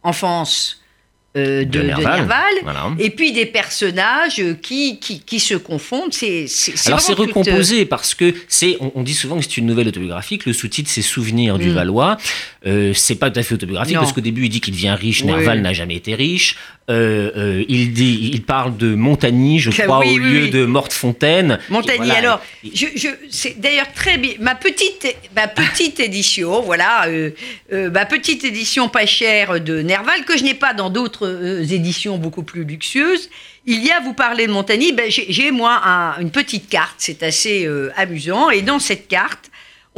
enfance 0.02 0.80
euh, 1.36 1.60
de, 1.64 1.64
De 1.64 1.78
de 1.80 1.86
Nerval. 1.86 2.54
Voilà. 2.62 2.90
et 2.98 3.10
puis 3.10 3.32
des 3.32 3.46
personnages 3.46 4.42
qui, 4.62 4.98
qui, 4.98 5.20
qui 5.20 5.38
se 5.40 5.54
confondent. 5.54 6.12
C'est, 6.12 6.46
Alors 6.86 7.00
c'est 7.00 7.14
toute, 7.14 7.28
euh, 7.28 7.28
recomposé 7.28 7.84
parce 7.84 8.14
que 8.14 8.34
c'est, 8.48 8.76
on, 8.80 8.92
on 8.94 9.02
dit 9.02 9.14
souvent 9.14 9.36
que 9.36 9.42
c'est 9.44 9.58
une 9.58 9.66
nouvelle 9.66 9.88
autobiographique. 9.88 10.46
Le 10.46 10.52
sous-titre 10.52 10.90
c'est 10.90 11.02
Souvenirs 11.02 11.58
du 11.58 11.68
Mm. 11.68 11.72
Valois. 11.74 12.16
Euh, 12.66 12.92
c'est 12.94 13.14
pas 13.16 13.30
tout 13.30 13.38
à 13.38 13.42
fait 13.42 13.54
autobiographique 13.54 13.94
Non. 13.94 14.00
parce 14.00 14.12
qu'au 14.12 14.20
début 14.22 14.46
il 14.46 14.48
dit 14.48 14.60
qu'il 14.60 14.72
devient 14.74 14.96
riche. 14.98 15.20
Oui. 15.20 15.26
Nerval 15.28 15.60
n'a 15.60 15.72
jamais 15.74 15.96
été 15.96 16.14
riche. 16.14 16.56
Euh, 16.90 17.30
euh, 17.36 17.64
il 17.68 17.92
dit, 17.92 18.30
il 18.32 18.42
parle 18.42 18.76
de 18.78 18.94
Montagny, 18.94 19.58
je 19.58 19.70
crois, 19.70 19.98
oui, 19.98 20.06
au 20.18 20.22
oui, 20.22 20.30
lieu 20.30 20.42
oui. 20.44 20.50
de 20.50 20.64
Mortefontaine. 20.64 21.58
Montagny. 21.68 21.98
Voilà. 22.06 22.14
Alors, 22.14 22.42
je, 22.64 22.86
je, 22.96 23.08
c'est 23.28 23.60
d'ailleurs 23.60 23.92
très 23.92 24.16
bien. 24.16 24.32
Ma 24.40 24.54
petite, 24.54 25.06
ma 25.36 25.48
petite 25.48 26.00
édition, 26.00 26.62
voilà, 26.62 27.06
euh, 27.08 27.30
ma 27.70 28.06
petite 28.06 28.42
édition 28.44 28.88
pas 28.88 29.04
chère 29.04 29.60
de 29.60 29.82
Nerval, 29.82 30.24
que 30.24 30.38
je 30.38 30.44
n'ai 30.44 30.54
pas 30.54 30.72
dans 30.72 30.88
d'autres 30.88 31.62
éditions 31.70 32.16
beaucoup 32.16 32.42
plus 32.42 32.64
luxueuses. 32.64 33.28
Il 33.66 33.84
y 33.84 33.90
a, 33.90 34.00
vous 34.00 34.14
parlez 34.14 34.46
de 34.46 34.52
Montagny, 34.52 34.92
ben, 34.92 35.10
j'ai, 35.10 35.50
moi 35.50 35.82
un- 35.84 36.18
une 36.22 36.30
petite 36.30 36.70
carte, 36.70 36.94
c'est 36.96 37.22
assez 37.22 37.68
amusant. 37.96 38.48
Et 38.48 38.62
dans 38.62 38.78
cette 38.78 39.08
carte, 39.08 39.47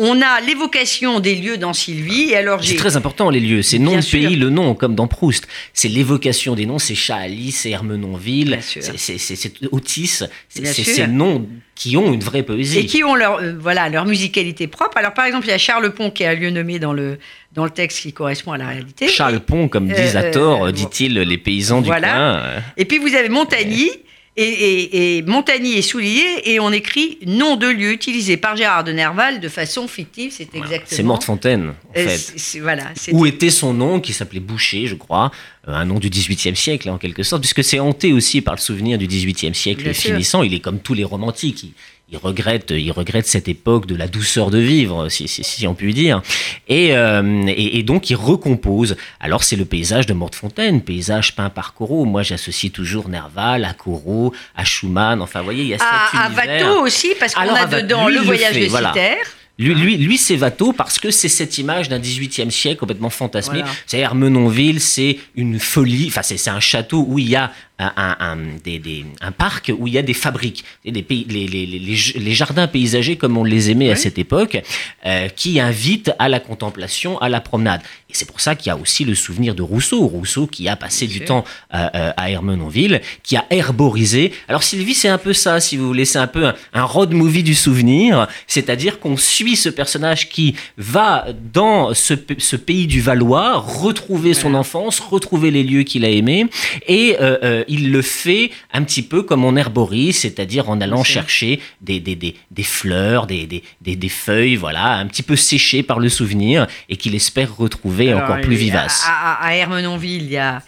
on 0.00 0.22
a 0.22 0.40
l'évocation 0.40 1.20
des 1.20 1.34
lieux 1.34 1.58
dans 1.58 1.74
Sylvie. 1.74 2.30
Et 2.30 2.36
alors, 2.36 2.64
C'est 2.64 2.76
très 2.76 2.96
important 2.96 3.28
les 3.28 3.40
lieux, 3.40 3.62
c'est 3.62 3.78
nom 3.78 3.96
de 3.96 4.10
pays, 4.10 4.34
le 4.34 4.48
nom 4.48 4.74
comme 4.74 4.94
dans 4.94 5.06
Proust. 5.06 5.46
C'est 5.74 5.88
l'évocation 5.88 6.54
des 6.54 6.64
noms, 6.64 6.78
c'est 6.78 6.94
Chaali, 6.94 7.52
c'est 7.52 7.70
Hermenonville, 7.70 8.58
c'est 8.62 9.68
Otis, 9.70 10.24
c'est 10.48 10.64
ces 10.64 11.06
noms 11.06 11.46
qui 11.74 11.96
ont 11.96 12.12
une 12.12 12.20
vraie 12.20 12.42
poésie. 12.42 12.78
Et 12.78 12.86
qui 12.86 13.04
ont 13.04 13.14
leur, 13.14 13.40
euh, 13.40 13.54
voilà, 13.58 13.88
leur 13.88 14.04
musicalité 14.04 14.66
propre. 14.66 14.98
Alors, 14.98 15.14
par 15.14 15.24
exemple, 15.24 15.46
il 15.46 15.50
y 15.50 15.54
a 15.54 15.58
Charles 15.58 15.94
Pont 15.94 16.10
qui 16.10 16.26
a 16.26 16.30
un 16.30 16.34
lieu 16.34 16.50
nommé 16.50 16.78
dans 16.78 16.92
le, 16.92 17.18
dans 17.52 17.64
le 17.64 17.70
texte 17.70 18.00
qui 18.02 18.12
correspond 18.12 18.52
à 18.52 18.58
la 18.58 18.68
réalité. 18.68 19.08
Charles 19.08 19.40
Pont, 19.40 19.66
comme 19.68 19.88
disent 19.88 20.14
à 20.14 20.24
tort, 20.24 20.66
euh, 20.66 20.72
dit-il, 20.72 21.14
les 21.14 21.38
paysans 21.38 21.80
voilà. 21.80 22.08
du 22.08 22.14
coin. 22.14 22.62
Et 22.76 22.84
puis 22.84 22.98
vous 22.98 23.14
avez 23.14 23.30
Montagny, 23.30 23.90
Et, 24.36 25.22
Montagny 25.26 25.74
est 25.74 25.82
souligné 25.82 26.22
et 26.52 26.60
on 26.60 26.70
écrit 26.72 27.18
nom 27.26 27.56
de 27.56 27.66
lieu 27.66 27.92
utilisé 27.92 28.36
par 28.36 28.56
Gérard 28.56 28.84
de 28.84 28.92
Nerval 28.92 29.40
de 29.40 29.48
façon 29.48 29.86
fictive. 29.88 30.32
C'est 30.34 30.54
exactement. 30.54 30.86
C'est 30.86 31.02
Mortefontaine, 31.02 31.68
en 31.70 31.98
Euh, 31.98 32.08
fait. 32.08 32.16
c'est- 32.16 32.38
c'est- 32.38 32.60
voilà. 32.60 32.84
c'est- 32.94 33.12
Où 33.12 33.26
était 33.26 33.50
son 33.50 33.74
nom, 33.74 34.00
qui 34.00 34.12
s'appelait 34.12 34.40
Boucher, 34.40 34.86
je 34.86 34.94
crois, 34.94 35.30
euh, 35.68 35.72
un 35.74 35.84
nom 35.84 35.98
du 35.98 36.08
XVIIIe 36.08 36.56
siècle, 36.56 36.88
en 36.88 36.96
quelque 36.98 37.22
sorte, 37.22 37.42
puisque 37.42 37.64
c'est 37.64 37.80
hanté 37.80 38.12
aussi 38.12 38.40
par 38.40 38.54
le 38.54 38.60
souvenir 38.60 38.96
du 38.98 39.06
XVIIIe 39.06 39.54
siècle 39.54 39.82
Bien 39.82 39.92
sûr. 39.92 40.12
finissant. 40.12 40.42
Il 40.42 40.54
est 40.54 40.60
comme 40.60 40.78
tous 40.78 40.94
les 40.94 41.04
romantiques. 41.04 41.64
Il, 41.64 41.72
il 42.12 42.18
regrette, 42.18 42.72
il 42.76 42.90
regrette 42.90 43.26
cette 43.26 43.46
époque 43.48 43.86
de 43.86 43.94
la 43.94 44.08
douceur 44.08 44.50
de 44.50 44.58
vivre, 44.58 45.08
si, 45.08 45.28
si- 45.28 45.44
si 45.44 45.66
on 45.66 45.74
peut 45.74 45.92
dire. 45.92 46.22
Et, 46.68 46.96
euh, 46.96 47.44
et, 47.46 47.78
et 47.78 47.82
donc, 47.84 48.10
il 48.10 48.16
recompose. 48.16 48.96
Alors, 49.20 49.44
c'est 49.44 49.56
le 49.56 49.64
paysage 49.64 50.06
de 50.06 50.12
Mortefontaine, 50.12 50.82
paysage 50.82 51.36
peint 51.36 51.50
par 51.50 51.72
Corot. 51.74 52.04
Moi, 52.06 52.22
j'associe 52.22 52.72
toujours 52.72 53.08
Nerval 53.08 53.64
à 53.64 53.74
Corot, 53.74 54.34
à 54.56 54.64
Schumann. 54.64 55.22
Enfin, 55.22 55.38
vous 55.40 55.44
voyez, 55.46 55.62
il 55.62 55.68
y 55.68 55.74
a 55.74 55.78
cet 55.78 55.86
à, 55.88 56.24
à. 56.26 56.30
Watteau 56.30 56.80
aussi, 56.84 57.12
parce 57.20 57.34
qu'on 57.34 57.42
a 57.54 57.66
dedans 57.66 58.08
lui, 58.08 58.16
le 58.16 58.22
voyage 58.22 58.56
de 58.58 58.66
voilà. 58.66 58.88
Citer. 58.92 59.16
Lui, 59.58 59.74
lui, 59.74 59.96
lui 59.98 60.16
c'est 60.16 60.38
Watteau 60.38 60.72
parce 60.72 60.98
que 60.98 61.10
c'est 61.10 61.28
cette 61.28 61.58
image 61.58 61.90
d'un 61.90 61.98
18e 61.98 62.48
siècle 62.48 62.78
complètement 62.80 63.10
fantasmé. 63.10 63.58
Voilà. 63.58 63.74
C'est 63.86 63.98
Hermenonville, 63.98 64.80
c'est 64.80 65.18
une 65.36 65.60
folie, 65.60 66.06
enfin 66.08 66.22
c'est 66.22 66.48
un 66.48 66.60
château 66.60 67.04
où 67.06 67.18
il 67.18 67.28
y 67.28 67.36
a 67.36 67.52
un, 67.80 68.36
des- 68.64 68.78
des- 68.78 69.04
un 69.20 69.32
parc 69.32 69.72
où 69.76 69.86
il 69.86 69.94
y 69.94 69.98
a 69.98 70.02
des 70.02 70.14
fabriques, 70.14 70.64
des 70.84 71.02
pays, 71.02 71.26
les, 71.28 71.46
les- 71.46 71.66
les- 71.66 72.34
jardins 72.34 72.66
paysagers 72.68 73.16
comme 73.16 73.36
on 73.36 73.44
les 73.44 73.70
aimait 73.70 73.90
à 73.90 73.96
cette 73.96 74.18
époque, 74.18 74.62
euh, 75.06 75.28
qui 75.28 75.58
invitent 75.60 76.12
à 76.18 76.28
la 76.28 76.40
contemplation, 76.40 77.18
à 77.18 77.28
la 77.28 77.40
promenade. 77.40 77.80
Et 78.08 78.12
c'est 78.14 78.26
pour 78.26 78.40
ça 78.40 78.54
qu'il 78.54 78.68
y 78.68 78.70
a 78.72 78.76
aussi 78.76 79.04
le 79.04 79.14
souvenir 79.14 79.54
de 79.54 79.62
Rousseau, 79.62 80.06
Rousseau 80.06 80.46
qui 80.46 80.68
a 80.68 80.76
passé 80.76 81.06
du 81.06 81.18
sûr. 81.18 81.26
temps 81.26 81.44
euh, 81.74 81.88
euh, 81.94 82.12
à 82.16 82.30
Hermenonville, 82.30 83.00
qui 83.22 83.36
a 83.36 83.44
herborisé. 83.50 84.32
Alors 84.48 84.62
Sylvie, 84.62 84.94
c'est 84.94 85.08
un 85.08 85.18
peu 85.18 85.32
ça, 85.32 85.60
si 85.60 85.76
vous 85.76 85.86
voulez, 85.86 86.04
c'est 86.04 86.18
un 86.18 86.26
peu 86.26 86.46
un, 86.46 86.54
un 86.72 86.82
road 86.84 87.12
movie 87.12 87.42
du 87.42 87.54
souvenir, 87.54 88.26
c'est-à-dire 88.46 88.98
qu'on 89.00 89.16
suit 89.16 89.56
ce 89.56 89.68
personnage 89.68 90.28
qui 90.28 90.54
va 90.76 91.26
dans 91.52 91.94
ce, 91.94 92.14
ce 92.38 92.56
pays 92.56 92.86
du 92.86 93.00
Valois 93.00 93.58
retrouver 93.58 94.34
son 94.34 94.54
enfance, 94.54 94.98
retrouver 95.00 95.50
les 95.50 95.62
lieux 95.62 95.82
qu'il 95.84 96.04
a 96.04 96.10
aimés, 96.10 96.46
et 96.88 97.16
euh, 97.20 97.64
il 97.74 97.90
le 97.90 98.02
fait 98.02 98.50
un 98.72 98.82
petit 98.84 99.02
peu 99.02 99.22
comme 99.22 99.44
on 99.44 99.56
herborise, 99.56 100.18
c'est-à-dire 100.18 100.68
en 100.68 100.80
allant 100.80 101.04
chercher 101.04 101.60
des, 101.80 102.00
des, 102.00 102.16
des, 102.16 102.34
des 102.50 102.62
fleurs, 102.62 103.26
des, 103.26 103.46
des, 103.46 103.62
des, 103.80 103.96
des 103.96 104.08
feuilles, 104.08 104.56
voilà, 104.56 104.94
un 105.02 105.06
petit 105.06 105.22
peu 105.22 105.36
séchées 105.36 105.82
par 105.82 105.98
le 106.00 106.08
souvenir, 106.08 106.66
et 106.88 106.96
qu'il 106.96 107.14
espère 107.14 107.56
retrouver 107.56 108.08
Alors, 108.12 108.24
encore 108.24 108.40
plus 108.40 108.56
vivaces. 108.56 109.04
À, 109.06 109.34
à- 109.42 109.46
à 109.46 109.54
Hermenonville, 109.54 110.24
il 110.24 110.30
y 110.32 110.36
a, 110.36 110.62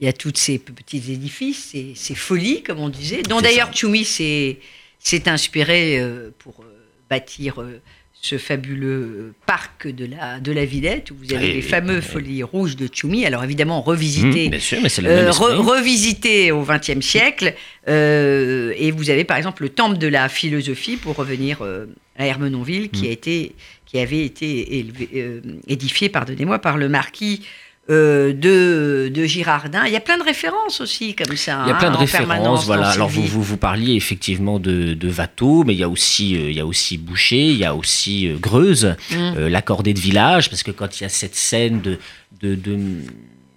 il 0.00 0.06
y 0.06 0.08
a 0.08 0.12
tous 0.12 0.32
ces 0.34 0.58
petits 0.58 1.04
édifices, 1.12 1.68
ces, 1.72 1.92
ces 1.94 2.14
folies, 2.14 2.62
comme 2.62 2.80
on 2.80 2.88
disait, 2.90 3.22
dont 3.22 3.40
d'ailleurs. 3.40 3.70
Tchoumi 3.72 4.04
s'est 4.04 4.58
s'est 4.98 5.28
inspiré 5.28 6.00
euh, 6.00 6.30
pour 6.38 6.54
euh, 6.62 6.66
bâtir 7.08 7.60
euh, 7.62 7.80
ce 8.28 8.38
fabuleux 8.38 9.32
parc 9.46 9.86
de 9.86 10.04
la, 10.06 10.40
de 10.40 10.52
la 10.52 10.64
Villette, 10.64 11.10
où 11.10 11.14
vous 11.22 11.32
avez 11.32 11.46
Oui, 11.46 11.52
les 11.58 11.62
oui, 11.62 11.62
fameux 11.76 11.96
oui. 12.00 12.02
folies 12.02 12.42
rouges 12.42 12.76
de 12.76 12.86
Tchoumi. 12.88 13.24
Alors 13.24 13.44
évidemment, 13.44 13.80
Mmh, 13.80 13.88
revisité. 13.90 14.48
bien 14.48 14.58
sûr, 14.58 14.78
mais 14.82 14.88
Euh, 15.06 15.30
re- 15.30 15.56
revisité 15.74 16.50
au 16.52 16.62
XXe 16.64 17.00
siècle, 17.04 17.54
euh, 17.88 18.72
et 18.76 18.90
vous 18.90 19.10
avez 19.10 19.24
par 19.24 19.36
exemple 19.36 19.62
le 19.62 19.68
temple 19.68 19.98
de 19.98 20.08
la 20.08 20.28
philosophie 20.28 20.96
pour 20.96 21.14
revenir 21.16 21.58
euh, 21.62 21.86
à 22.18 22.26
Hermenonville, 22.26 22.90
qui 22.90 23.04
Mm. 23.04 23.08
a 23.08 23.10
été, 23.10 23.52
qui 23.86 23.98
avait 23.98 24.24
été 24.24 24.80
élevé- 24.80 25.40
édifié, 25.68 26.08
pardonnez-moi, 26.08 26.58
par 26.58 26.76
le 26.78 26.88
marquis 26.88 27.42
euh, 27.88 28.32
de, 28.32 29.10
de 29.14 29.24
Girardin. 29.24 29.84
Il 29.86 29.92
y 29.92 29.96
a 29.96 30.00
plein 30.00 30.18
de 30.18 30.22
références 30.24 30.80
aussi 30.80 31.14
comme 31.14 31.36
ça. 31.36 31.62
Il 31.64 31.68
y 31.68 31.72
a 31.72 31.76
hein, 31.76 31.78
plein 31.78 31.90
de 31.90 31.96
permanence 32.10 32.10
références, 32.10 32.66
voilà. 32.66 32.88
Alors 32.88 33.08
vous, 33.08 33.22
vous, 33.22 33.42
vous 33.42 33.56
parliez 33.56 33.94
effectivement 33.94 34.58
de, 34.58 34.94
de 34.94 35.08
Watteau, 35.10 35.62
mais 35.64 35.74
il 35.74 35.78
y 35.78 35.84
a 35.84 35.88
aussi, 35.88 36.36
euh, 36.36 36.50
il 36.50 36.56
y 36.56 36.60
a 36.60 36.66
aussi 36.66 36.98
Boucher, 36.98 37.46
il 37.46 37.56
y 37.58 37.64
a 37.64 37.74
aussi 37.74 38.28
euh, 38.28 38.36
Greuze, 38.38 38.96
Mm. 39.10 39.46
l'accordé 39.46 39.94
de 39.94 40.00
village, 40.00 40.50
parce 40.50 40.62
que 40.62 40.70
quand 40.72 40.98
il 41.00 41.04
y 41.04 41.06
a 41.06 41.08
cette 41.08 41.36
scène 41.36 41.80
de, 41.80 41.98
de, 42.42 42.54
de 42.54 42.78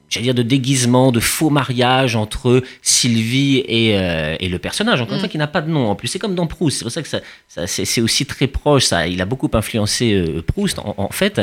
j'allais 0.10 0.24
dire 0.26 0.34
de 0.34 0.42
déguisement, 0.44 1.12
de 1.12 1.20
faux 1.20 1.50
mariage 1.50 2.16
entre 2.16 2.64
Sylvie 2.82 3.64
et, 3.68 3.98
euh, 3.98 4.36
et 4.40 4.50
le 4.50 4.60
personnage, 4.60 5.02
encore 5.02 5.14
une 5.14 5.18
Mm. 5.18 5.22
fois, 5.22 5.30
qui 5.30 5.38
n'a 5.38 5.48
pas 5.48 5.62
de 5.62 5.70
nom 5.70 5.88
en 5.90 5.96
plus. 5.96 6.08
C'est 6.08 6.20
comme 6.20 6.36
dans 6.36 6.48
Proust, 6.48 6.78
c'est 6.80 6.84
pour 6.86 6.92
ça 6.92 7.02
que 7.02 7.08
ça, 7.08 7.20
ça- 7.48 7.68
c'est, 7.68 8.02
aussi 8.02 8.26
très 8.26 8.48
proche, 8.48 8.86
ça, 8.86 9.08
il 9.08 9.22
a 9.22 9.26
beaucoup 9.26 9.50
influencé 9.54 10.14
euh, 10.14 10.42
Proust 10.42 10.80
en, 10.80 10.96
en 10.98 11.10
fait. 11.10 11.42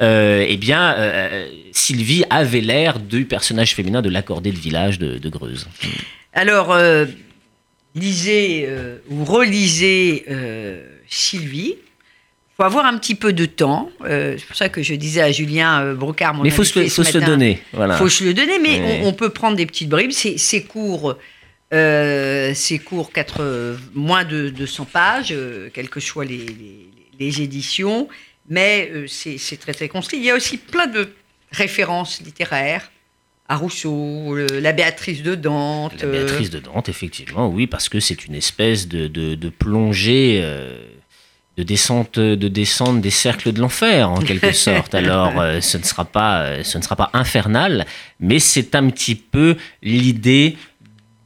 Euh, 0.00 0.44
eh 0.48 0.56
bien, 0.56 0.96
Sylvie 1.72 2.24
avait 2.30 2.60
l'air 2.60 2.98
du 2.98 3.24
personnage 3.24 3.74
féminin 3.74 4.02
de 4.02 4.08
l'accordé 4.08 4.50
de 4.52 4.58
village 4.58 4.98
de, 4.98 5.18
de 5.18 5.28
Greuze. 5.28 5.68
Alors, 6.32 6.72
euh, 6.72 7.06
lisez 7.94 8.68
ou 9.10 9.24
relisez 9.24 10.24
Sylvie. 11.08 11.74
Faut 12.58 12.64
avoir 12.64 12.86
un 12.86 12.98
petit 12.98 13.14
peu 13.14 13.32
de 13.32 13.46
temps. 13.46 13.88
Euh, 14.04 14.34
c'est 14.36 14.44
pour 14.46 14.56
ça 14.56 14.68
que 14.68 14.82
je 14.82 14.94
disais 14.94 15.20
à 15.20 15.30
Julien 15.30 15.80
euh, 15.80 15.94
Brocard, 15.94 16.34
mon 16.34 16.42
Mais 16.42 16.48
il 16.48 16.52
faut, 16.52 16.64
se, 16.64 16.88
faut 16.88 17.04
se 17.04 17.18
donner. 17.18 17.62
Voilà. 17.72 17.96
faut 17.96 18.08
se 18.08 18.24
le 18.24 18.34
donner, 18.34 18.58
mais 18.58 19.00
on, 19.04 19.06
on 19.08 19.12
peut 19.12 19.30
prendre 19.30 19.56
des 19.56 19.64
petites 19.64 19.88
bribes. 19.88 20.10
C'est 20.10 20.62
court, 20.64 21.14
euh, 21.72 22.50
c'est 22.56 22.78
court, 22.80 23.12
quatre, 23.12 23.76
moins 23.94 24.24
de 24.24 24.48
200 24.48 24.86
pages, 24.92 25.32
quelles 25.72 25.88
que 25.88 26.00
soient 26.00 26.24
les, 26.24 26.38
les- 26.38 26.84
les 27.20 27.42
éditions, 27.42 28.08
mais 28.48 28.92
c'est 29.08 29.38
c'est 29.38 29.56
très 29.56 29.72
très 29.74 29.88
construit. 29.88 30.18
Il 30.20 30.24
y 30.24 30.30
a 30.30 30.36
aussi 30.36 30.56
plein 30.56 30.86
de 30.86 31.08
références 31.52 32.20
littéraires 32.24 32.90
à 33.48 33.56
Rousseau, 33.56 34.34
le- 34.36 34.60
la 34.60 34.72
Béatrice 34.72 35.22
de 35.24 35.34
Dante. 35.36 36.00
La 36.02 36.08
Béatrice 36.08 36.50
de 36.50 36.58
Dante, 36.60 36.88
effectivement, 36.88 37.48
oui, 37.48 37.66
parce 37.68 37.88
que 37.88 37.98
c'est 38.00 38.24
une 38.26 38.34
espèce 38.36 38.86
de, 38.88 39.06
de, 39.08 39.34
de 39.36 39.48
plongée, 39.48 40.40
euh, 40.42 40.78
de, 41.58 41.64
descente, 41.64 42.20
de 42.20 42.48
descente 42.48 43.00
des 43.00 43.10
cercles 43.10 43.52
de 43.52 43.60
l'enfer, 43.60 44.08
en 44.08 44.20
quelque 44.20 44.52
sorte. 44.66 44.94
Alors, 44.94 45.40
euh, 45.40 45.60
ce, 45.60 45.76
ne 45.76 45.82
sera 45.82 46.04
pas, 46.04 46.42
euh, 46.42 46.62
ce 46.62 46.78
ne 46.78 46.82
sera 46.84 46.94
pas 46.94 47.10
infernal, 47.12 47.84
mais 48.20 48.38
c'est 48.38 48.76
un 48.76 48.88
petit 48.90 49.16
peu 49.16 49.56
l'idée 49.82 50.56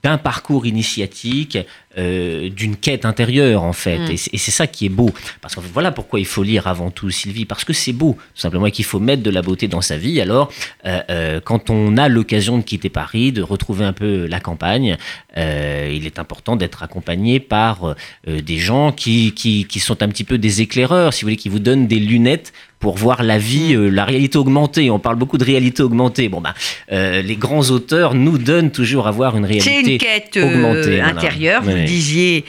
d'un 0.03 0.17
parcours 0.17 0.67
initiatique, 0.67 1.59
euh, 1.99 2.49
d'une 2.49 2.77
quête 2.77 3.05
intérieure 3.05 3.63
en 3.63 3.75
fait. 3.75 3.99
Mm. 3.99 4.11
Et 4.33 4.39
c'est 4.39 4.51
ça 4.51 4.67
qui 4.67 4.87
est 4.87 4.91
beau. 4.91 5.11
Parce 5.41 5.55
que 5.55 5.61
voilà 5.61 5.93
pourquoi 5.93 6.21
il 6.21 6.27
faut 6.27 6.43
lire 6.43 6.67
avant 6.67 6.91
tout 6.91 7.11
Sylvie, 7.11 7.45
parce 7.45 7.65
que 7.65 7.73
c'est 7.73 7.93
beau, 7.93 8.17
tout 8.35 8.41
simplement, 8.41 8.67
et 8.67 8.71
qu'il 8.71 8.85
faut 8.85 8.99
mettre 8.99 9.23
de 9.23 9.31
la 9.31 9.43
beauté 9.43 9.69
dans 9.69 9.83
sa 9.83 9.99
vie. 9.99 10.21
Alors, 10.21 10.51
euh, 10.87 11.01
euh, 11.11 11.41
quand 11.45 11.69
on 11.69 11.97
a 11.99 12.09
l'occasion 12.09 12.57
de 12.57 12.63
quitter 12.63 12.89
Paris, 12.89 13.33
de 13.33 13.43
retrouver 13.43 13.85
un 13.85 13.93
peu 13.93 14.27
la 14.27 14.41
campagne, 14.41 14.97
il 15.37 16.07
est 16.07 16.19
important 16.19 16.57
d'être 16.57 16.83
accompagné 16.83 17.41
par 17.41 17.95
des 18.27 18.59
gens 18.59 18.93
qui, 18.93 19.33
qui, 19.33 19.65
qui 19.65 19.81
sont 19.81 20.03
un 20.03 20.09
petit 20.09 20.25
peu 20.25 20.39
des 20.39 20.61
éclaireurs, 20.61 21.13
si 21.13 21.23
vous 21.23 21.27
voulez, 21.27 21.37
qui 21.37 21.49
vous 21.49 21.59
donnent 21.59 21.87
des 21.87 21.99
lunettes 21.99 22.53
pour 22.83 22.97
voir 22.97 23.23
la 23.23 23.39
vie, 23.39 23.75
euh, 23.75 23.89
la 23.89 24.05
réalité 24.05 24.37
augmentée. 24.37 24.91
On 24.91 24.99
parle 24.99 25.15
beaucoup 25.15 25.39
de 25.39 25.45
réalité 25.45 25.83
augmentée. 25.85 26.29
Bon, 26.29 26.41
bah, 26.41 26.53
les 26.91 27.37
grands 27.37 27.71
auteurs 27.71 28.15
nous 28.15 28.39
donnent 28.39 28.73
toujours 28.73 29.07
à 29.07 29.13
voir 29.13 29.37
une 29.37 29.45
réalité. 29.45 29.71
C'est 29.85 29.93
une 29.93 29.99
quête 29.99 30.37
augmentée, 30.37 31.01
intérieure. 31.01 31.63
Le 31.83 31.87
disiez. 31.87 32.45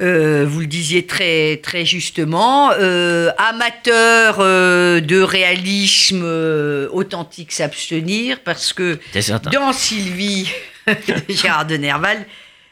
euh, 0.00 0.46
vous 0.48 0.60
le 0.60 0.66
disiez 0.66 1.04
très, 1.06 1.58
très 1.58 1.84
justement, 1.84 2.70
euh, 2.72 3.30
amateur 3.36 4.36
euh, 4.40 5.00
de 5.00 5.20
réalisme 5.20 6.24
authentique 6.92 7.52
s'abstenir 7.52 8.40
parce 8.40 8.72
que 8.72 8.98
dans 9.52 9.72
Sylvie 9.72 10.50
de 10.86 10.94
Gérard 11.28 11.66
de 11.66 11.76
Nerval, 11.76 12.24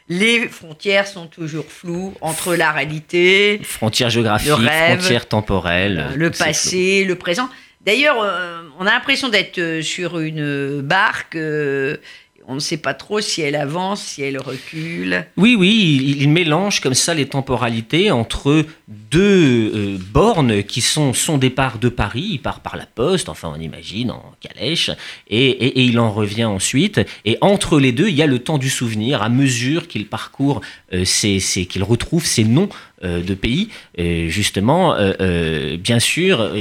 les 0.07 0.47
frontières 0.47 1.05
sont 1.05 1.27
toujours 1.27 1.67
floues 1.67 2.15
entre 2.21 2.55
la 2.55 2.71
réalité, 2.71 3.61
Frontières 3.63 4.09
géographiques, 4.09 4.49
frontières 4.49 5.27
temporelles. 5.27 6.07
le 6.15 6.31
passé, 6.31 7.03
le 7.03 7.13
présent. 7.13 7.47
D'ailleurs, 7.81 8.17
on 8.79 8.87
a 8.87 8.91
l'impression 8.91 9.29
d'être 9.29 9.81
sur 9.81 10.19
une 10.19 10.81
barque. 10.81 11.37
On 12.49 12.55
ne 12.55 12.59
sait 12.59 12.77
pas 12.77 12.95
trop 12.95 13.21
si 13.21 13.41
elle 13.41 13.55
avance, 13.55 14.01
si 14.01 14.23
elle 14.23 14.39
recule. 14.39 15.27
Oui, 15.37 15.55
oui, 15.55 16.15
il, 16.17 16.29
mélange 16.29 16.79
comme 16.81 16.95
ça 16.95 17.13
les 17.13 17.27
temporalités 17.27 18.09
entre 18.09 18.65
deux 18.87 19.71
euh, 19.75 19.97
bornes 20.11 20.63
qui 20.63 20.81
sont 20.81 21.13
son 21.13 21.37
départ 21.37 21.77
de 21.77 21.89
Paris, 21.89 22.27
il 22.31 22.39
part 22.39 22.61
par 22.61 22.75
la 22.75 22.87
poste, 22.87 23.29
enfin 23.29 23.53
on 23.55 23.61
imagine 23.61 24.09
en 24.09 24.33
calèche, 24.41 24.89
et, 25.29 25.85
il 25.85 25.99
en 25.99 26.11
revient 26.11 26.45
ensuite. 26.45 26.99
Et 27.23 27.37
entre 27.41 27.79
les 27.79 27.91
deux, 27.91 28.09
il 28.09 28.15
y 28.15 28.23
a 28.23 28.27
le 28.27 28.39
temps 28.39 28.57
du 28.57 28.69
souvenir 28.69 29.21
à 29.21 29.29
mesure 29.29 29.87
qu'il 29.87 30.07
parcourt, 30.07 30.61
euh, 30.91 31.03
qu'il 31.05 31.83
retrouve 31.83 32.25
ses 32.25 32.45
noms 32.45 32.69
euh, 33.03 33.21
de 33.21 33.35
pays. 33.35 33.69
Justement, 33.95 34.95
bien 35.77 35.99
sûr, 35.99 36.51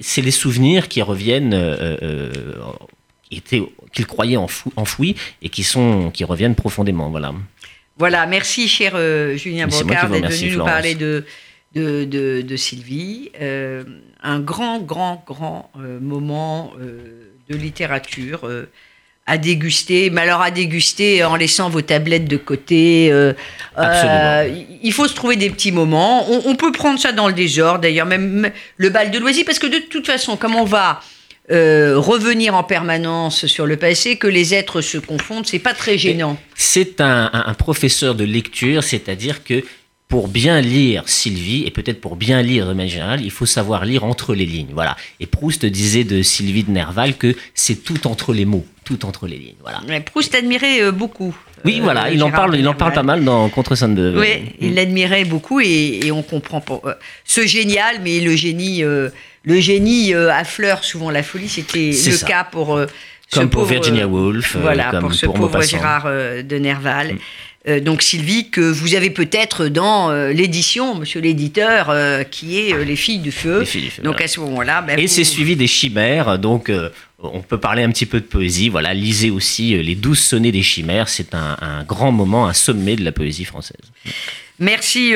c'est 0.00 0.22
les 0.22 0.30
souvenirs 0.32 0.88
qui 0.88 1.02
reviennent. 1.02 1.54
Qui 3.32 3.38
étaient- 3.38 3.62
qu'il 3.92 4.06
croyait 4.06 4.36
enfou- 4.36 4.72
enfouis 4.76 5.14
et 5.42 5.48
qui 5.48 5.62
sont 5.62 6.10
qui 6.10 6.24
reviennent 6.24 6.54
profondément 6.54 7.10
voilà 7.10 7.32
Voilà, 7.98 8.26
merci 8.26 8.68
cher 8.68 8.92
euh, 8.94 9.36
Julien 9.36 9.66
Brocard 9.66 10.08
d'être 10.10 10.30
venu 10.30 10.50
nous 10.56 10.64
parler 10.64 10.94
de, 10.94 11.24
de, 11.74 12.04
de- 12.04 12.42
de 12.42 12.56
Sylvie. 12.56 13.30
Euh, 13.40 13.84
un 14.22 14.40
grand, 14.40 14.78
grand, 14.80 15.22
grand 15.26 15.70
euh, 15.78 15.98
moment 16.00 16.72
de 17.50 17.56
littérature, 17.56 18.48
à 19.26 19.36
déguster, 19.38 20.10
mais 20.10 20.22
alors 20.22 20.40
à 20.42 20.50
déguster 20.50 21.22
en 21.24 21.36
laissant 21.36 21.68
vos 21.70 21.82
tablettes 21.82 22.26
de 22.26 22.36
côté. 22.36 23.08
euh, 23.12 23.32
euh, 23.78 24.54
il 24.82 24.92
faut 24.92 25.06
se 25.08 25.14
trouver 25.14 25.36
des 25.36 25.50
petits 25.50 25.72
moments. 25.72 26.30
On, 26.30 26.50
on 26.50 26.56
peut 26.56 26.72
prendre 26.72 26.98
ça 26.98 27.12
dans 27.12 27.28
le 27.28 27.34
désordre, 27.34 27.80
d'ailleurs, 27.80 28.06
même 28.06 28.50
le 28.76 28.88
bal 28.90 29.10
de 29.10 29.18
loisirs, 29.18 29.44
parce 29.46 29.58
que 29.58 29.66
de 29.66 29.78
toute 29.78 30.06
façon, 30.06 30.36
comme 30.36 30.54
on 30.56 30.64
va 30.64 31.00
euh, 31.50 31.94
revenir 31.98 32.54
en 32.54 32.62
permanence 32.62 33.46
sur 33.46 33.66
le 33.66 33.76
passé, 33.76 34.16
que 34.16 34.26
les 34.28 34.54
êtres 34.54 34.80
se 34.80 34.98
confondent, 34.98 35.46
c'est 35.46 35.58
pas 35.58 35.74
très 35.74 35.98
gênant. 35.98 36.36
C'est 36.54 37.00
un, 37.00 37.30
un- 37.32 37.44
un 37.46 37.54
professeur 37.54 38.14
de 38.14 38.24
lecture, 38.24 38.84
c'est-à-dire 38.84 39.42
que 39.44 39.64
pour 40.08 40.28
bien 40.28 40.60
lire 40.60 41.04
Sylvie, 41.06 41.64
et 41.66 41.70
peut-être 41.70 42.00
pour 42.00 42.16
bien 42.16 42.42
lire 42.42 42.66
de 42.68 42.74
manière 42.74 42.92
générale, 42.92 43.20
il 43.24 43.30
faut 43.30 43.46
savoir 43.46 43.84
lire 43.86 44.04
entre 44.04 44.34
les 44.34 44.44
lignes. 44.44 44.70
Voilà. 44.74 44.94
Et 45.20 45.26
Proust 45.26 45.64
disait 45.64 46.04
de 46.04 46.20
Sylvie 46.22 46.64
de 46.64 46.70
Nerval 46.70 47.16
que 47.16 47.34
c'est 47.54 47.82
tout 47.82 48.06
entre 48.06 48.34
les 48.34 48.44
mots, 48.44 48.66
tout 48.84 49.06
entre 49.06 49.26
les 49.26 49.38
lignes. 49.38 49.54
Voilà. 49.62 49.80
Mais 49.88 50.00
Proust 50.00 50.34
admirait 50.34 50.82
euh, 50.82 50.92
beaucoup. 50.92 51.34
Oui, 51.64 51.78
euh, 51.78 51.82
voilà, 51.82 52.10
il 52.10 52.22
en 52.22 52.30
parle, 52.30 52.52
de 52.52 52.58
il 52.58 52.68
en 52.68 52.74
parle 52.74 52.92
pas 52.92 53.02
mal 53.02 53.24
dans 53.24 53.48
Contre 53.48 53.74
Sainte-Beuve. 53.74 54.18
Oui, 54.18 54.52
il 54.60 54.74
l'admirait 54.74 55.24
beaucoup 55.24 55.60
et, 55.60 56.00
et 56.04 56.12
on 56.12 56.22
comprend 56.22 56.62
euh, 56.84 56.92
ce 57.24 57.46
génial, 57.46 58.00
mais 58.04 58.20
le 58.20 58.36
génie, 58.36 58.82
le 59.44 59.60
génie 59.60 60.14
euh, 60.14 60.32
affleure 60.32 60.84
souvent 60.84 61.10
la 61.10 61.22
folie. 61.22 61.48
C'était 61.48 61.90
le 61.90 61.92
ça. 61.94 62.26
cas 62.26 62.44
pour 62.44 62.76
euh, 62.76 62.86
ce 63.28 63.38
Comme 63.40 63.50
pour 63.50 63.64
Virginia 63.64 64.04
euh, 64.04 64.08
Woolf, 64.08 64.56
voilà, 64.56 64.90
comme 64.90 65.00
pour 65.00 65.14
ce 65.14 65.26
pour 65.26 65.34
pauvre. 65.36 65.62
Gérard 65.62 66.04
de 66.06 66.58
Nerval. 66.58 67.14
Mm. 67.14 67.18
Euh, 67.68 67.78
donc 67.78 68.02
Sylvie, 68.02 68.50
que 68.50 68.60
vous 68.60 68.96
avez 68.96 69.10
peut-être 69.10 69.68
dans 69.68 70.10
euh, 70.10 70.32
l'édition, 70.32 70.96
monsieur 70.96 71.20
l'éditeur, 71.20 71.90
euh, 71.90 72.24
qui 72.24 72.58
est 72.58 72.84
Les 72.84 72.96
Filles 72.96 73.20
du 73.20 73.30
Feu. 73.30 73.60
Les 73.60 73.66
Filles 73.66 73.82
du 73.82 73.90
Feu, 73.90 74.02
donc 74.02 74.20
à 74.20 74.26
ce 74.26 74.40
moment-là, 74.40 74.82
ben, 74.82 74.98
Et 74.98 75.02
vous- 75.02 75.08
c'est 75.08 75.22
suivi 75.22 75.54
des 75.54 75.68
chimères, 75.68 76.40
donc 76.40 76.72
on 77.22 77.40
peut 77.40 77.58
parler 77.60 77.84
un 77.84 77.90
petit 77.92 78.04
peu 78.06 78.18
de 78.18 78.24
poésie. 78.26 78.68
Voilà, 78.68 78.92
lisez 78.94 79.30
aussi 79.30 79.80
les 79.80 79.94
douze 79.94 80.18
sonnets 80.18 80.50
des 80.50 80.62
chimères. 80.64 81.08
C'est 81.08 81.36
un, 81.36 81.56
un 81.60 81.84
grand 81.84 82.10
moment, 82.10 82.48
un 82.48 82.52
sommet 82.52 82.96
de 82.96 83.04
la 83.04 83.12
poésie 83.12 83.44
française. 83.44 83.76
Merci 84.58 85.14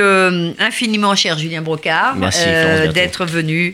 infiniment, 0.60 1.16
cher 1.16 1.36
Julien 1.36 1.62
Brocard, 1.62 2.16
d'être 2.94 3.24
venu 3.24 3.72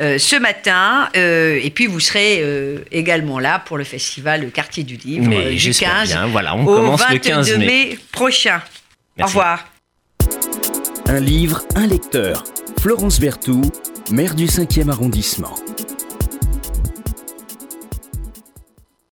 euh, 0.00 0.18
ce 0.18 0.36
matin. 0.36 1.08
euh, 1.16 1.58
et 1.62 1.70
puis, 1.70 1.86
vous 1.86 2.00
serez 2.00 2.40
euh, 2.42 2.78
également 2.92 3.38
là 3.38 3.58
pour 3.58 3.78
le 3.78 3.84
festival 3.84 4.50
Quartier 4.50 4.84
du 4.84 4.96
Livre 4.96 5.26
Mais 5.28 5.46
euh, 5.46 5.50
du 5.50 5.58
j'espère 5.58 5.90
15 6.00 6.08
bien. 6.08 6.26
Voilà, 6.28 6.54
on 6.56 6.62
au 6.66 6.74
commence 6.76 7.00
22 7.02 7.14
le 7.14 7.18
15 7.20 7.58
mai. 7.58 7.66
mai 7.66 7.98
prochain. 8.12 8.60
Au 9.20 9.26
revoir. 9.26 9.66
Un 11.06 11.20
livre, 11.20 11.62
un 11.74 11.86
lecteur. 11.86 12.44
Florence 12.80 13.18
Berthoud, 13.18 13.72
maire 14.12 14.34
du 14.34 14.46
5e 14.46 14.90
arrondissement. 14.90 15.54